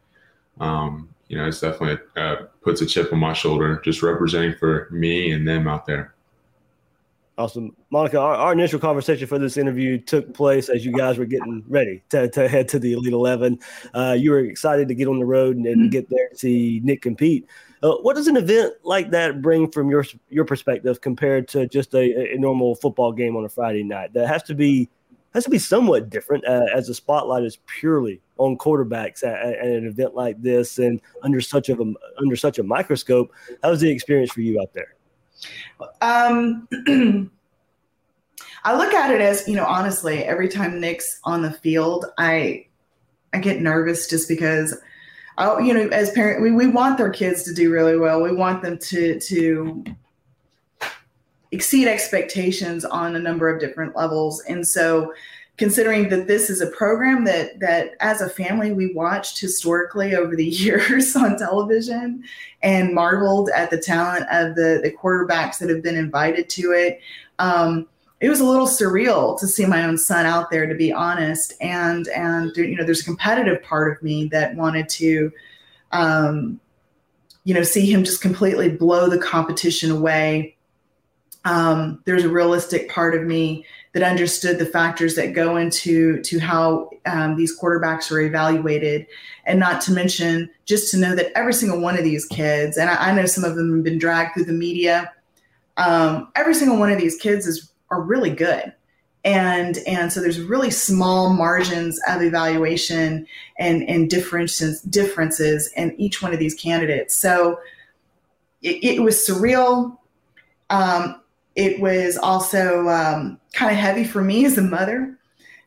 [0.61, 4.89] um, you know, it's definitely uh, puts a chip on my shoulder, just representing for
[4.91, 6.15] me and them out there.
[7.39, 7.77] Awesome.
[7.91, 11.63] Monica, our, our, initial conversation for this interview took place as you guys were getting
[11.69, 13.59] ready to, to head to the Elite 11.
[13.93, 16.81] Uh, you were excited to get on the road and, and get there to see
[16.83, 17.47] Nick compete.
[17.83, 21.95] Uh, what does an event like that bring from your your perspective compared to just
[21.95, 24.15] a, a normal football game on a Friday night?
[24.15, 24.89] That has to be
[25.35, 29.67] has to be somewhat different uh, as the spotlight is purely on quarterbacks at, at,
[29.67, 33.31] an event like this and under such of a under such a microscope.
[33.63, 34.96] How was the experience for you out there?
[36.01, 36.69] Um,
[38.65, 42.67] I look at it as, you know, honestly, every time Nick's on the field, I
[43.33, 44.77] I get nervous just because
[45.39, 48.23] I, you know, as parents, we, we want their kids to do really well.
[48.23, 49.85] We want them to to
[51.53, 54.43] exceed expectations on a number of different levels.
[54.49, 55.13] And so
[55.57, 60.37] considering that this is a program that that as a family we watched historically over
[60.37, 62.23] the years on television
[62.63, 67.01] and marveled at the talent of the the quarterbacks that have been invited to it.
[67.39, 67.87] Um,
[68.21, 71.55] it was a little surreal to see my own son out there to be honest.
[71.61, 75.33] And and you know there's a competitive part of me that wanted to
[75.93, 76.61] um,
[77.45, 80.57] you know see him just completely blow the competition away.
[81.45, 83.65] Um, there's a realistic part of me
[83.97, 89.07] that understood the factors that go into to how um, these quarterbacks are evaluated.
[89.47, 92.91] And not to mention just to know that every single one of these kids and
[92.91, 95.13] i, I know some of them have been dragged through the media
[95.77, 98.73] um, every single one of these kids is are really good.
[99.25, 103.27] And and so there's really small margins of evaluation
[103.59, 107.17] and and differences differences in each one of these candidates.
[107.17, 107.59] So
[108.63, 109.99] it, it was surreal.
[110.71, 111.21] Um,
[111.57, 115.17] it was also um, kind of heavy for me as a mother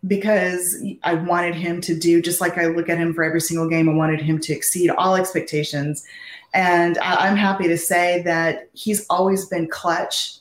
[0.07, 3.67] because I wanted him to do just like I look at him for every single
[3.67, 3.89] game.
[3.89, 6.05] I wanted him to exceed all expectations.
[6.53, 10.37] And I, am happy to say that he's always been clutch.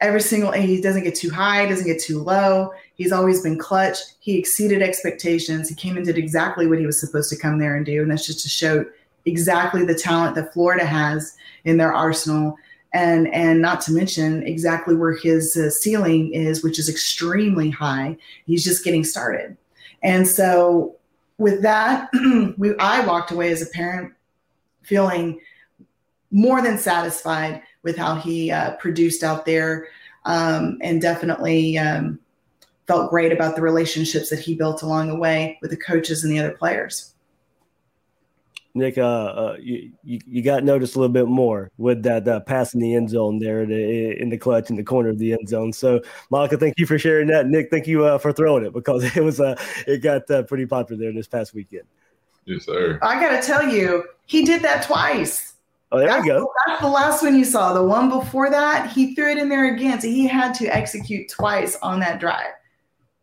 [0.00, 2.72] Every single, he doesn't get too high, doesn't get too low.
[2.94, 3.98] He's always been clutch.
[4.18, 5.68] He exceeded expectations.
[5.68, 8.02] He came and did exactly what he was supposed to come there and do.
[8.02, 8.84] And that's just to show
[9.24, 12.56] exactly the talent that Florida has in their arsenal
[12.92, 18.16] and and not to mention exactly where his uh, ceiling is which is extremely high.
[18.46, 19.56] He's just getting started.
[20.02, 20.96] And so
[21.40, 22.10] with that
[22.58, 24.12] we i walked away as a parent
[24.82, 25.40] feeling
[26.30, 29.88] more than satisfied with how he uh, produced out there
[30.26, 32.20] um, and definitely um,
[32.86, 36.32] felt great about the relationships that he built along the way with the coaches and
[36.32, 37.14] the other players
[38.74, 42.72] Nick, uh, uh, you, you got noticed a little bit more with that uh, pass
[42.72, 45.72] in the end zone there in the clutch in the corner of the end zone.
[45.72, 47.46] So, Monica, thank you for sharing that.
[47.48, 49.56] Nick, thank you uh, for throwing it because it was uh,
[49.86, 51.84] it got uh, pretty popular there this past weekend.
[52.44, 52.98] Yes, sir.
[53.02, 55.54] I got to tell you, he did that twice.
[55.92, 56.48] Oh, there that's, we go.
[56.66, 57.72] That's the last one you saw.
[57.72, 60.00] The one before that, he threw it in there again.
[60.00, 62.52] So he had to execute twice on that drive.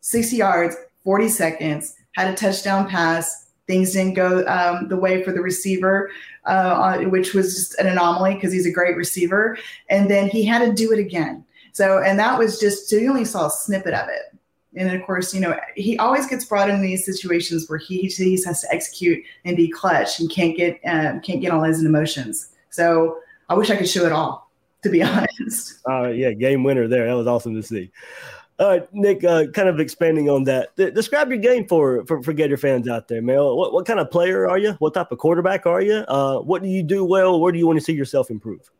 [0.01, 5.31] 60 yards, 40 seconds, had a touchdown pass things didn't go um, the way for
[5.31, 6.09] the receiver,
[6.45, 9.57] uh, which was just an anomaly because he's a great receiver.
[9.89, 11.45] And then he had to do it again.
[11.73, 14.39] So, and that was just, so you only saw a snippet of it.
[14.75, 18.41] And of course, you know, he always gets brought into these situations where he, he
[18.45, 22.49] has to execute and be clutch and can't get, um, can't get all his emotions.
[22.69, 24.49] So I wish I could show it all,
[24.83, 25.79] to be honest.
[25.87, 27.07] Uh, yeah, game winner there.
[27.07, 27.91] That was awesome to see.
[28.59, 30.75] All right, Nick, uh, kind of expanding on that.
[30.75, 33.37] D- describe your game for, for, for Gator fans out there, man.
[33.37, 34.71] What, what kind of player are you?
[34.79, 35.97] What type of quarterback are you?
[36.07, 37.39] Uh, what do you do well?
[37.39, 38.71] Where do you want to see yourself improve?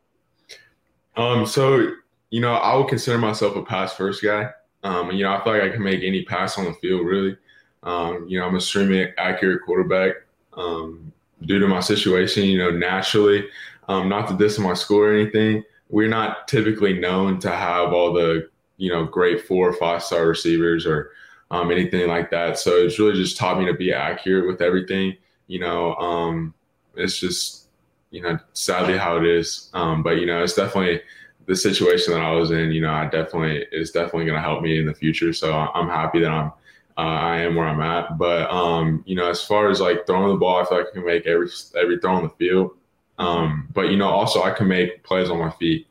[1.16, 1.92] Um, so,
[2.30, 4.50] you know, I would consider myself a pass first guy.
[4.82, 7.36] Um, you know, I feel like I can make any pass on the field, really.
[7.84, 10.14] Um, you know, I'm a extremely accurate quarterback.
[10.54, 11.12] Um,
[11.42, 13.46] due to my situation, you know, naturally,
[13.88, 18.12] um, not to diss my school or anything, we're not typically known to have all
[18.12, 21.10] the you know, great four or five star receivers or
[21.50, 22.58] um, anything like that.
[22.58, 25.16] So it's really just taught me to be accurate with everything.
[25.46, 26.54] You know, um,
[26.96, 27.68] it's just,
[28.10, 29.70] you know, sadly how it is.
[29.74, 31.02] Um, but, you know, it's definitely
[31.46, 34.62] the situation that I was in, you know, I definitely, it's definitely going to help
[34.62, 35.32] me in the future.
[35.32, 36.52] So I'm happy that I'm,
[36.96, 38.18] uh, I am where I'm at.
[38.18, 40.92] But, um, you know, as far as like throwing the ball, I feel like I
[40.92, 41.48] can make every,
[41.80, 42.72] every throw on the field.
[43.18, 45.87] Um, but, you know, also I can make plays on my feet.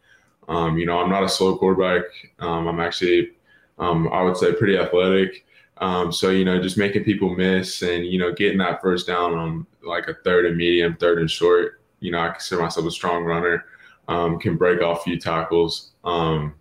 [0.47, 2.03] Um, you know, I'm not a slow quarterback.
[2.39, 3.31] Um, I'm actually,
[3.79, 5.45] um, I would say, pretty athletic.
[5.79, 9.33] Um, so you know, just making people miss and you know, getting that first down
[9.33, 11.81] on like a third and medium, third and short.
[11.99, 13.65] You know, I consider myself a strong runner.
[14.07, 15.91] Um, can break off a few tackles.
[16.03, 16.55] Um,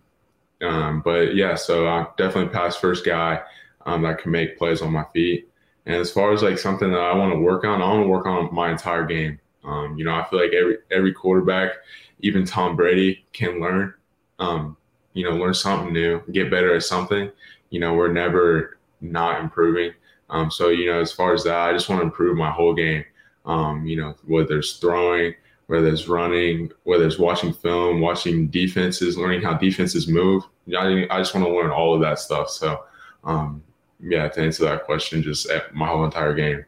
[0.59, 3.41] but yeah, so I'm definitely pass first guy
[3.85, 5.47] that can make plays on my feet.
[5.85, 8.09] And as far as like something that I want to work on, I want to
[8.09, 9.39] work on my entire game.
[9.63, 11.71] you know, I feel like every every quarterback
[12.19, 13.93] even Tom Brady can learn.
[14.39, 14.77] Um,
[15.13, 17.31] you know, learn something new, get better at something.
[17.71, 19.93] You know, we're never not improving.
[20.29, 22.73] Um, so, you know, as far as that, I just want to improve my whole
[22.73, 23.03] game.
[23.45, 25.33] Um, you know, whether it's throwing,
[25.67, 30.43] whether it's running, whether it's watching film, watching defenses, learning how defenses move.
[30.77, 32.49] I, I just want to learn all of that stuff.
[32.49, 32.83] So,
[33.23, 33.63] um,
[33.99, 36.65] yeah, to answer that question, just my whole entire game.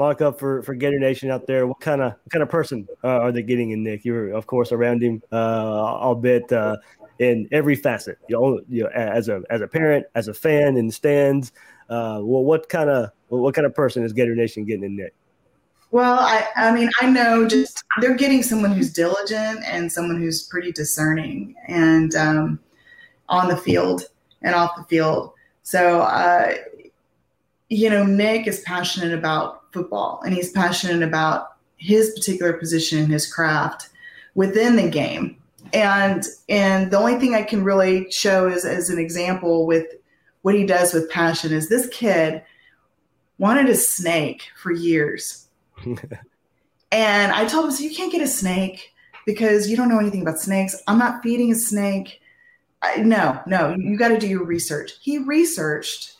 [0.00, 1.66] Monica for for Gator Nation out there.
[1.66, 4.04] What kind of what kind of person uh, are they getting in Nick?
[4.04, 6.76] You're of course around him, uh, albeit uh,
[7.18, 8.18] in every facet.
[8.28, 11.52] You know, you know, as a as a parent, as a fan in the stands.
[11.90, 15.14] Uh, well, what kind of what kind of person is Gator Nation getting in Nick?
[15.92, 20.44] Well, I, I mean, I know just they're getting someone who's diligent and someone who's
[20.44, 22.60] pretty discerning and um,
[23.28, 24.04] on the field
[24.42, 25.32] and off the field.
[25.62, 26.54] So, uh,
[27.68, 33.32] you know, Nick is passionate about football and he's passionate about his particular position his
[33.32, 33.88] craft
[34.34, 35.36] within the game.
[35.72, 39.86] And and the only thing I can really show is as an example with
[40.42, 42.42] what he does with passion is this kid
[43.38, 45.46] wanted a snake for years
[46.92, 48.92] and I told him, so you can't get a snake
[49.26, 50.76] because you don't know anything about snakes.
[50.86, 52.20] I'm not feeding a snake.
[52.82, 54.92] I, no, no, you got to do your research.
[55.00, 56.16] He researched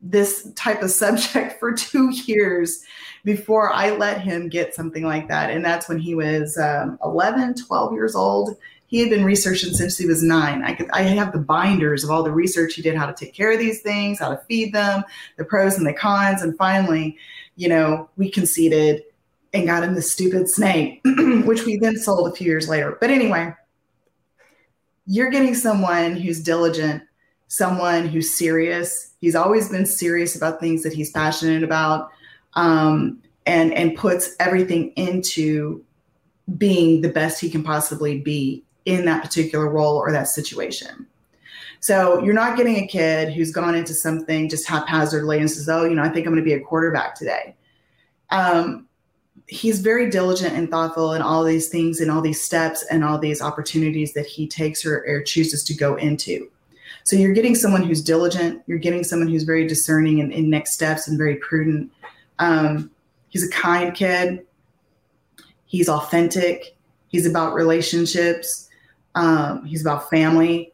[0.00, 2.84] this type of subject for two years
[3.24, 5.50] before I let him get something like that.
[5.50, 8.56] And that's when he was um, 11, 12 years old.
[8.86, 10.64] He had been researching since he was nine.
[10.64, 13.34] I could, I have the binders of all the research he did, how to take
[13.34, 15.04] care of these things, how to feed them,
[15.36, 16.40] the pros and the cons.
[16.40, 17.18] And finally,
[17.56, 19.02] you know, we conceded
[19.52, 21.00] and got him the stupid snake,
[21.44, 22.96] which we then sold a few years later.
[22.98, 23.52] But anyway,
[25.06, 27.02] you're getting someone who's diligent,
[27.48, 29.12] someone who's serious.
[29.20, 32.10] He's always been serious about things that he's passionate about,
[32.54, 35.84] um, and and puts everything into
[36.56, 41.06] being the best he can possibly be in that particular role or that situation.
[41.80, 45.84] So you're not getting a kid who's gone into something just haphazardly and says, "Oh,
[45.84, 47.54] you know, I think I'm going to be a quarterback today."
[48.30, 48.86] Um,
[49.46, 53.18] he's very diligent and thoughtful in all these things and all these steps and all
[53.18, 56.50] these opportunities that he takes or, or chooses to go into.
[57.04, 58.62] So you're getting someone who's diligent.
[58.66, 61.90] You're getting someone who's very discerning in, in next steps and very prudent.
[62.38, 62.90] Um,
[63.28, 64.46] he's a kind kid.
[65.66, 66.76] He's authentic.
[67.08, 68.68] He's about relationships.
[69.14, 70.72] Um, he's about family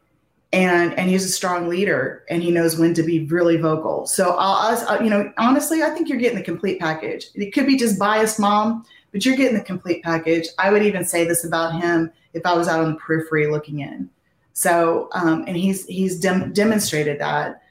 [0.55, 4.35] and and he's a strong leader and he knows when to be really vocal so
[4.37, 7.75] I'll, I'll, you know honestly i think you're getting the complete package it could be
[7.75, 11.81] just biased mom but you're getting the complete package i would even say this about
[11.81, 14.09] him if i was out on the periphery looking in
[14.55, 17.61] so um, and he's he's dem- demonstrated that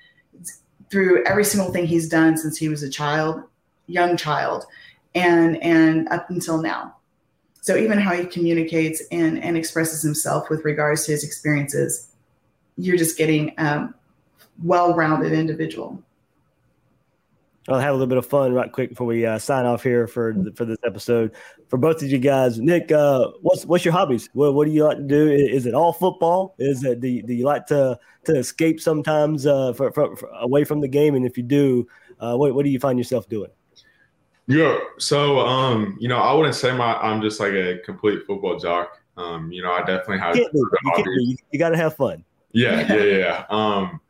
[0.91, 3.43] through every single thing he's done since he was a child
[3.89, 4.65] young child
[5.17, 6.95] and and up until now
[7.61, 12.09] so even how he communicates and and expresses himself with regards to his experiences
[12.77, 13.93] you're just getting a
[14.63, 16.03] well-rounded individual.
[17.69, 20.07] I'll have a little bit of fun right quick before we uh, sign off here
[20.07, 21.33] for for this episode.
[21.69, 24.29] For both of you guys, Nick, uh, what's what's your hobbies?
[24.35, 25.31] What, what do you like to do?
[25.31, 26.55] Is it all football?
[26.59, 30.29] Is it do you, do you like to to escape sometimes uh, for, for, for
[30.41, 31.15] away from the game?
[31.15, 31.87] And if you do,
[32.21, 33.51] uh, what what do you find yourself doing?
[34.47, 38.59] Yeah, so um, you know, I wouldn't say my I'm just like a complete football
[38.59, 39.01] jock.
[39.17, 40.37] Um, you know, I definitely have.
[40.37, 40.71] You, you,
[41.07, 42.25] you, you got to have fun.
[42.53, 43.45] Yeah, yeah, yeah.
[43.49, 44.01] Um,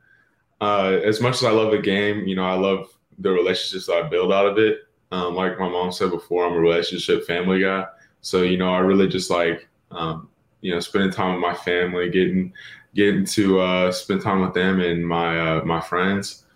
[0.61, 2.89] uh, as much as I love the game, you know, I love
[3.19, 4.81] the relationships I build out of it.
[5.13, 7.87] Um, like my mom said before, I'm a relationship family guy.
[8.21, 10.29] So, you know, I really just like, um,
[10.61, 12.53] you know, spending time with my family, getting,
[12.95, 16.47] getting to uh, spend time with them and my, uh, my friends.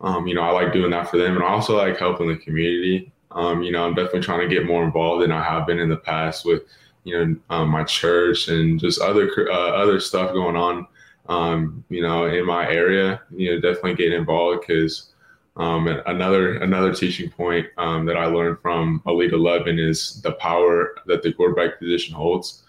[0.00, 1.36] Um, you know, I like doing that for them.
[1.36, 3.12] And I also like helping the community.
[3.32, 5.88] Um, you know, I'm definitely trying to get more involved than I have been in
[5.88, 6.62] the past with,
[7.04, 10.86] you know, um, my church and just other, uh, other stuff going on
[11.28, 15.12] um, you know, in my area, you know, definitely getting involved because
[15.58, 20.94] um, another another teaching point um, that I learned from Elite Eleven is the power
[21.06, 22.62] that the quarterback position holds.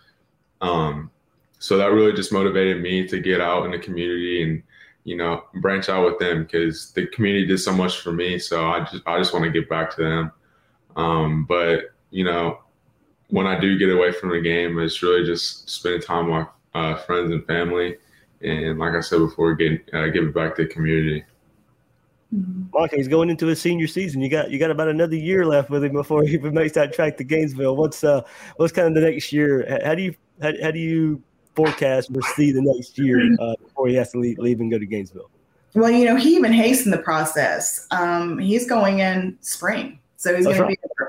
[0.61, 1.11] Um,
[1.59, 4.63] so that really just motivated me to get out in the community and
[5.03, 8.39] you know branch out with them because the community did so much for me.
[8.39, 10.31] So I just I just want to get back to them.
[10.95, 12.59] Um, but you know,
[13.29, 16.95] when I do get away from the game, it's really just spending time with uh,
[16.95, 17.97] friends and family
[18.41, 21.23] and like I said before, getting uh, give it back to the community.
[22.75, 24.21] Okay, he's going into his senior season.
[24.21, 27.17] You got you got about another year left with him before he makes that track
[27.17, 27.75] to Gainesville.
[27.75, 28.21] What's uh
[28.57, 29.80] what's kind of the next year?
[29.84, 31.23] How do you how, how do you
[31.55, 34.77] forecast or see the next year uh, before he has to leave, leave and go
[34.77, 35.30] to Gainesville?
[35.73, 37.88] Well, you know, he even hastened the process.
[37.91, 40.80] Um, he's going in spring, so he's going right.
[40.82, 41.05] to be.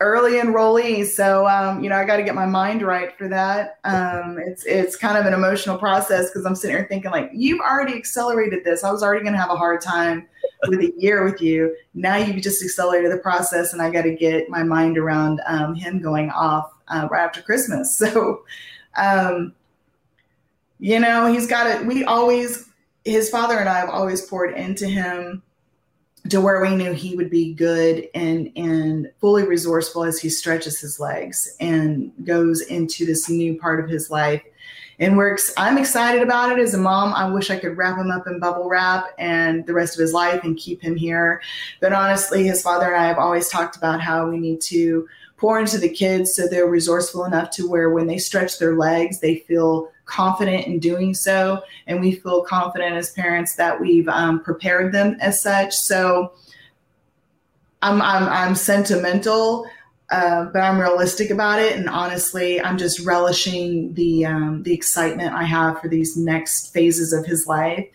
[0.00, 3.78] Early enrollee, so um, you know I got to get my mind right for that.
[3.84, 7.60] Um, it's it's kind of an emotional process because I'm sitting here thinking like you've
[7.60, 8.84] already accelerated this.
[8.84, 10.28] I was already going to have a hard time
[10.68, 11.74] with a year with you.
[11.94, 15.74] Now you've just accelerated the process, and I got to get my mind around um,
[15.74, 18.02] him going off uh, right after Christmas.
[18.08, 18.44] So,
[18.96, 19.54] um,
[20.78, 21.84] you know, he's got it.
[21.86, 22.68] We always,
[23.04, 25.42] his father and I have always poured into him
[26.28, 30.80] to where we knew he would be good and and fully resourceful as he stretches
[30.80, 34.42] his legs and goes into this new part of his life.
[35.00, 36.58] And ex- i'm excited about it.
[36.58, 39.74] As a mom i wish i could wrap him up in bubble wrap and the
[39.74, 41.40] rest of his life and keep him here.
[41.80, 45.08] But honestly his father and i have always talked about how we need to
[45.38, 49.20] pour into the kids so they're resourceful enough to where when they stretch their legs
[49.20, 51.62] they feel confident in doing so.
[51.86, 55.76] And we feel confident as parents that we've um, prepared them as such.
[55.76, 56.32] So
[57.80, 59.66] I'm, I'm, I'm sentimental.
[60.10, 65.34] Uh, but I'm realistic about it, and honestly, I'm just relishing the um, the excitement
[65.34, 67.86] I have for these next phases of his life.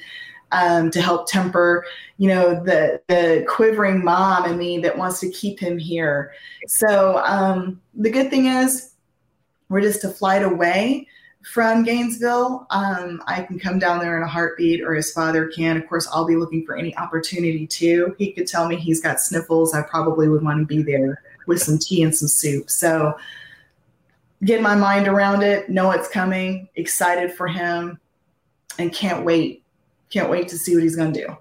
[0.53, 1.83] Um, to help temper,
[2.17, 6.31] you know, the the quivering mom in me that wants to keep him here.
[6.67, 8.93] So um, the good thing is,
[9.69, 11.07] we're just a flight away
[11.43, 12.67] from Gainesville.
[12.69, 15.75] Um, I can come down there in a heartbeat, or his father can.
[15.75, 18.15] Of course, I'll be looking for any opportunity too.
[18.17, 19.73] He could tell me he's got sniffles.
[19.73, 22.69] I probably would want to be there with some tea and some soup.
[22.69, 23.17] So,
[24.43, 27.99] get my mind around it, know it's coming, excited for him,
[28.77, 29.62] and can't wait.
[30.13, 31.37] Can't wait to see what he's going to do.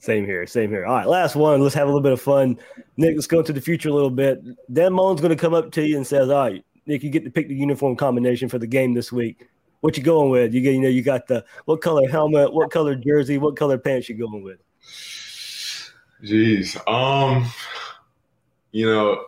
[0.00, 0.84] Same here, same here.
[0.84, 1.60] All right, last one.
[1.60, 2.58] Let's have a little bit of fun.
[2.96, 4.42] Nick, let's go into the future a little bit.
[4.72, 7.22] Dan Mullen's going to come up to you and says, "All right, Nick, you get
[7.22, 9.46] to pick the uniform combination for the game this week.
[9.78, 10.52] What you going with?
[10.52, 13.78] You get, you know, you got the what color helmet, what color jersey, what color
[13.78, 14.58] pants you going with?
[16.24, 17.48] Jeez, um,
[18.72, 19.24] you know,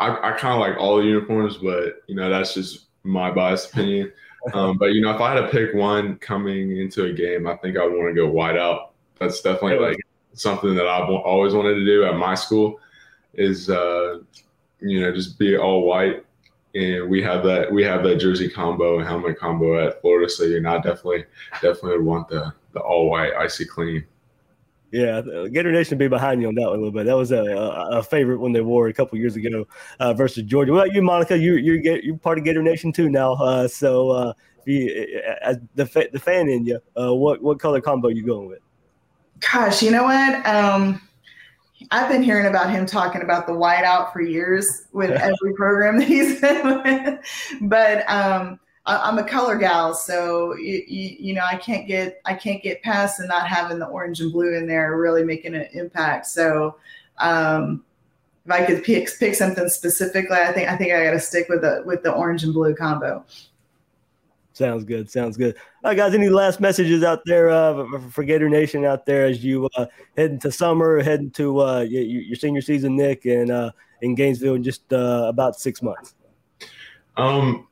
[0.00, 3.70] I, I kind of like all the uniforms, but you know that's just my biased
[3.70, 4.12] opinion.
[4.54, 7.56] Um, but you know, if I had to pick one coming into a game, I
[7.56, 8.92] think I would want to go white out.
[9.18, 9.98] That's definitely like
[10.32, 12.80] something that I've always wanted to do at my school.
[13.34, 14.20] Is uh,
[14.80, 16.24] you know just be all white
[16.74, 20.56] and we have that we have that jersey combo and helmet combo at Florida State,
[20.56, 21.24] and I definitely
[21.62, 24.04] definitely want the the all white icy clean.
[24.90, 25.20] Yeah,
[25.52, 27.04] Gator Nation be behind you on that one a little bit.
[27.04, 29.66] That was a, a favorite when they wore a couple years ago
[30.00, 30.72] uh, versus Georgia.
[30.72, 31.36] What about you, Monica?
[31.36, 33.34] You you're you're part of Gator Nation too now.
[33.34, 34.32] Uh, so uh,
[34.64, 38.48] you, as the fa- the fan in you, uh, what what color combo you going
[38.48, 38.60] with?
[39.52, 40.46] Gosh, you know what?
[40.46, 41.02] Um,
[41.90, 46.08] I've been hearing about him talking about the whiteout for years with every program that
[46.08, 47.20] he's been with.
[47.62, 48.58] But um,
[48.88, 52.62] I, am a color gal, so you, you, you, know I can't get I can't
[52.62, 56.26] get past and not having the orange and blue in there really making an impact.
[56.26, 56.76] So
[57.18, 57.84] um,
[58.46, 61.50] if I could pick pick something specifically, I think I think I got to stick
[61.50, 63.24] with the with the orange and blue combo.
[64.54, 65.08] Sounds good.
[65.08, 65.54] Sounds good.
[65.84, 66.14] All right, guys.
[66.14, 69.86] Any last messages out there uh, for Gator Nation out there as you uh,
[70.16, 73.70] head into summer, heading to uh, your, your, senior season, Nick, and uh,
[74.00, 76.14] in Gainesville in just uh, about six months?
[77.16, 77.67] Um,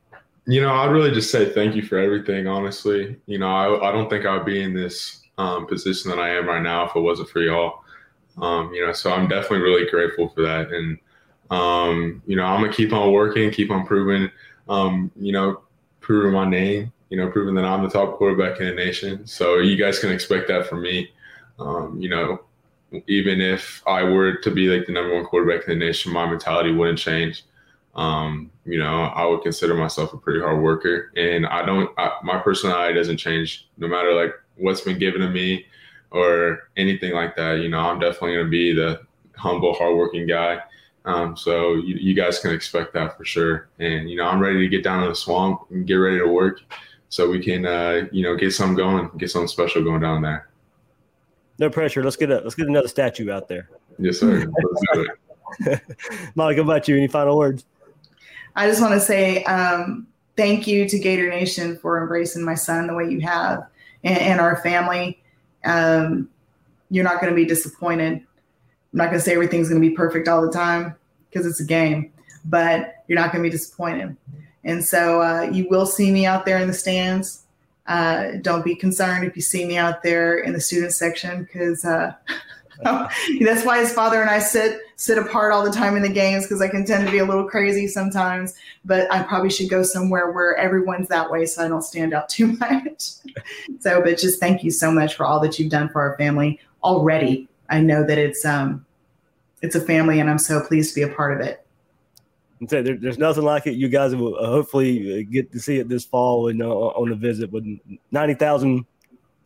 [0.46, 2.46] you know, I'd really just say thank you for everything.
[2.46, 6.30] Honestly, you know, I, I don't think I'd be in this um, position that I
[6.30, 7.82] am right now if it wasn't for y'all.
[8.40, 10.98] Um, you know, so I'm definitely really grateful for that, and
[11.50, 14.30] um, you know, I'm gonna keep on working, keep on proving.
[14.68, 15.62] Um, you know,
[16.00, 19.26] proving my name, you know, proving that I'm the top quarterback in the nation.
[19.26, 21.10] So you guys can expect that from me.
[21.58, 22.40] Um, you know,
[23.08, 26.28] even if I were to be like the number one quarterback in the nation, my
[26.28, 27.44] mentality wouldn't change.
[27.96, 31.90] Um, you know, I would consider myself a pretty hard worker, and I don't.
[31.98, 35.66] I, my personality doesn't change no matter like what's been given to me
[36.10, 37.60] or anything like that.
[37.60, 39.00] You know, I'm definitely going to be the
[39.36, 40.60] humble, hardworking guy
[41.06, 43.68] um, so you, you, guys can expect that for sure.
[43.78, 46.26] And you know, I'm ready to get down to the swamp and get ready to
[46.26, 46.60] work,
[47.08, 50.48] so we can uh, you know get something going, get something special going down there.
[51.60, 52.02] No pressure.
[52.02, 53.70] Let's get a let's get another statue out there.
[54.00, 54.50] Yes, sir.
[56.34, 56.96] Monica, about you?
[56.96, 57.64] Any final words?
[58.56, 62.88] I just want to say um, thank you to Gator Nation for embracing my son
[62.88, 63.66] the way you have
[64.02, 65.22] and, and our family.
[65.64, 66.28] Um,
[66.90, 68.26] you're not going to be disappointed
[68.96, 70.94] I'm not going to say everything's going to be perfect all the time
[71.28, 72.10] because it's a game,
[72.46, 74.16] but you're not going to be disappointed.
[74.64, 77.42] And so uh, you will see me out there in the stands.
[77.86, 81.84] Uh, don't be concerned if you see me out there in the student section because
[81.84, 82.14] uh,
[83.40, 86.44] that's why his father and I sit sit apart all the time in the games
[86.44, 88.54] because I can tend to be a little crazy sometimes.
[88.84, 92.28] But I probably should go somewhere where everyone's that way so I don't stand out
[92.36, 93.10] too much.
[93.80, 96.60] so, but just thank you so much for all that you've done for our family
[96.82, 97.48] already.
[97.68, 98.84] I know that it's um,
[99.62, 101.66] it's a family, and I'm so pleased to be a part of it.
[102.68, 103.72] Say there, there's nothing like it.
[103.72, 107.12] You guys will uh, hopefully uh, get to see it this fall and uh, on
[107.12, 107.66] a visit with
[108.10, 108.86] ninety thousand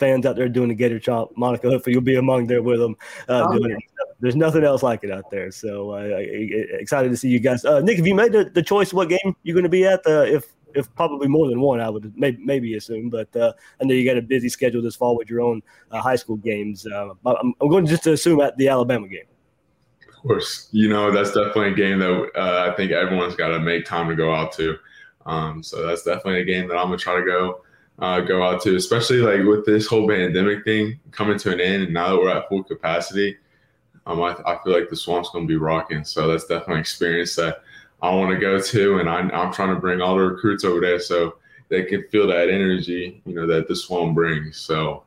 [0.01, 1.37] fans out there doing the Gator Chomp.
[1.37, 2.97] Monica, hopefully you'll be among there with them
[3.29, 3.77] uh, oh, doing yeah.
[3.77, 4.17] it.
[4.19, 5.51] There's nothing else like it out there.
[5.53, 7.65] So uh, excited to see you guys.
[7.65, 10.01] Uh, Nick, have you made the, the choice what game you're going to be at?
[10.07, 13.11] Uh, if if probably more than one, I would maybe, maybe assume.
[13.11, 16.01] But uh, I know you got a busy schedule this fall with your own uh,
[16.01, 16.87] high school games.
[16.87, 19.25] Uh, I'm, I'm, going just to just assume at the Alabama game.
[20.09, 23.59] Of course, you know that's definitely a game that uh, I think everyone's got to
[23.59, 24.77] make time to go out to.
[25.27, 27.63] Um, so that's definitely a game that I'm gonna try to go
[28.01, 31.85] uh, go out to, especially like with this whole pandemic thing coming to an end,
[31.85, 33.37] and now that we're at full capacity.
[34.07, 36.05] Um, I, I feel like the swamp's going to be rocking.
[36.05, 37.63] So that's definitely an experience that
[38.03, 40.81] I want to go to, and I, I'm trying to bring all the recruits over
[40.81, 41.37] there so
[41.69, 44.57] they can feel that energy, you know, that the Swamp brings.
[44.57, 45.05] So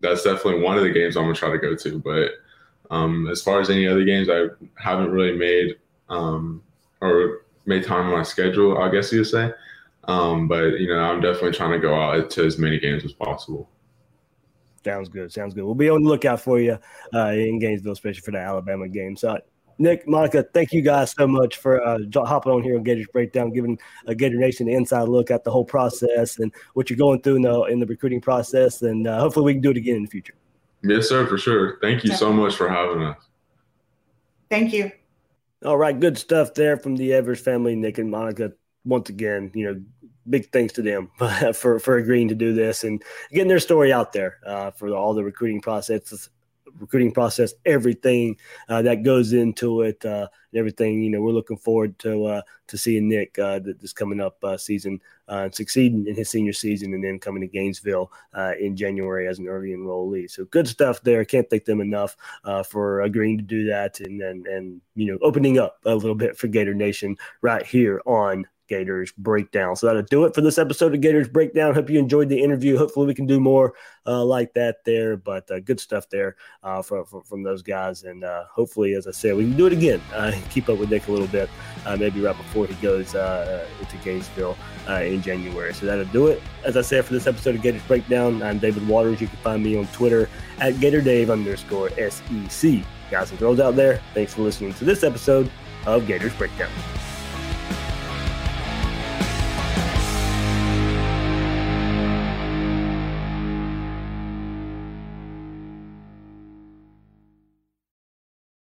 [0.00, 1.98] that's definitely one of the games I'm gonna try to go to.
[1.98, 2.30] But
[2.90, 5.76] um, as far as any other games, I haven't really made
[6.08, 6.62] um,
[7.00, 9.52] or made time on my schedule, I guess you would say.
[10.08, 13.12] Um, but you know, I'm definitely trying to go out to as many games as
[13.12, 13.70] possible.
[14.84, 15.32] Sounds good.
[15.32, 15.64] Sounds good.
[15.64, 16.78] We'll be on the lookout for you
[17.14, 19.16] uh, in Gainesville, especially for the Alabama game.
[19.16, 19.38] So
[19.78, 23.52] Nick, Monica, thank you guys so much for uh, hopping on here on Gators Breakdown,
[23.52, 27.22] giving a Gator Nation an inside look at the whole process and what you're going
[27.22, 28.82] through in the, in the recruiting process.
[28.82, 30.34] And uh, hopefully we can do it again in the future.
[30.82, 31.78] Yes, sir, for sure.
[31.80, 33.18] Thank you so much for having us.
[34.50, 34.90] Thank you.
[35.64, 38.52] All right, good stuff there from the Evers family, Nick and Monica.
[38.84, 39.80] Once again, you know,
[40.30, 41.10] big thanks to them
[41.54, 43.02] for for agreeing to do this and
[43.32, 46.28] getting their story out there uh, for all the recruiting process
[46.78, 48.36] recruiting process, everything
[48.68, 51.02] uh, that goes into it, uh, and everything.
[51.02, 55.00] You know, we're looking forward to uh, to seeing Nick uh, this coming up season
[55.28, 58.10] uh, succeeding in his senior season, and then coming to Gainesville
[58.58, 60.30] in January as an early enrollee.
[60.30, 61.24] So good stuff there.
[61.24, 62.16] Can't thank them enough
[62.66, 66.36] for agreeing to do that, and and and you know opening up a little bit
[66.36, 69.74] for Gator Nation right here on Gators Breakdown.
[69.76, 71.74] So that'll do it for this episode of Gators Breakdown.
[71.74, 72.76] Hope you enjoyed the interview.
[72.76, 73.74] Hopefully, we can do more
[74.06, 78.04] uh, like that there, but uh, good stuff there uh, from, from, from, those guys.
[78.04, 80.00] And uh, hopefully, as I said, we can do it again.
[80.14, 81.50] Uh, keep up with Nick a little bit,
[81.86, 84.56] uh, maybe right before he goes into Gainesville
[84.88, 85.74] in January.
[85.74, 86.42] So that'll do it.
[86.64, 89.20] As I said, for this episode of Gators Breakdown, I'm David Waters.
[89.20, 90.28] You can find me on Twitter
[90.60, 92.84] at GatorDave underscore SEC.
[93.10, 95.50] Guys and girls out there, thanks for listening to this episode
[95.86, 96.70] of Gators Breakdown.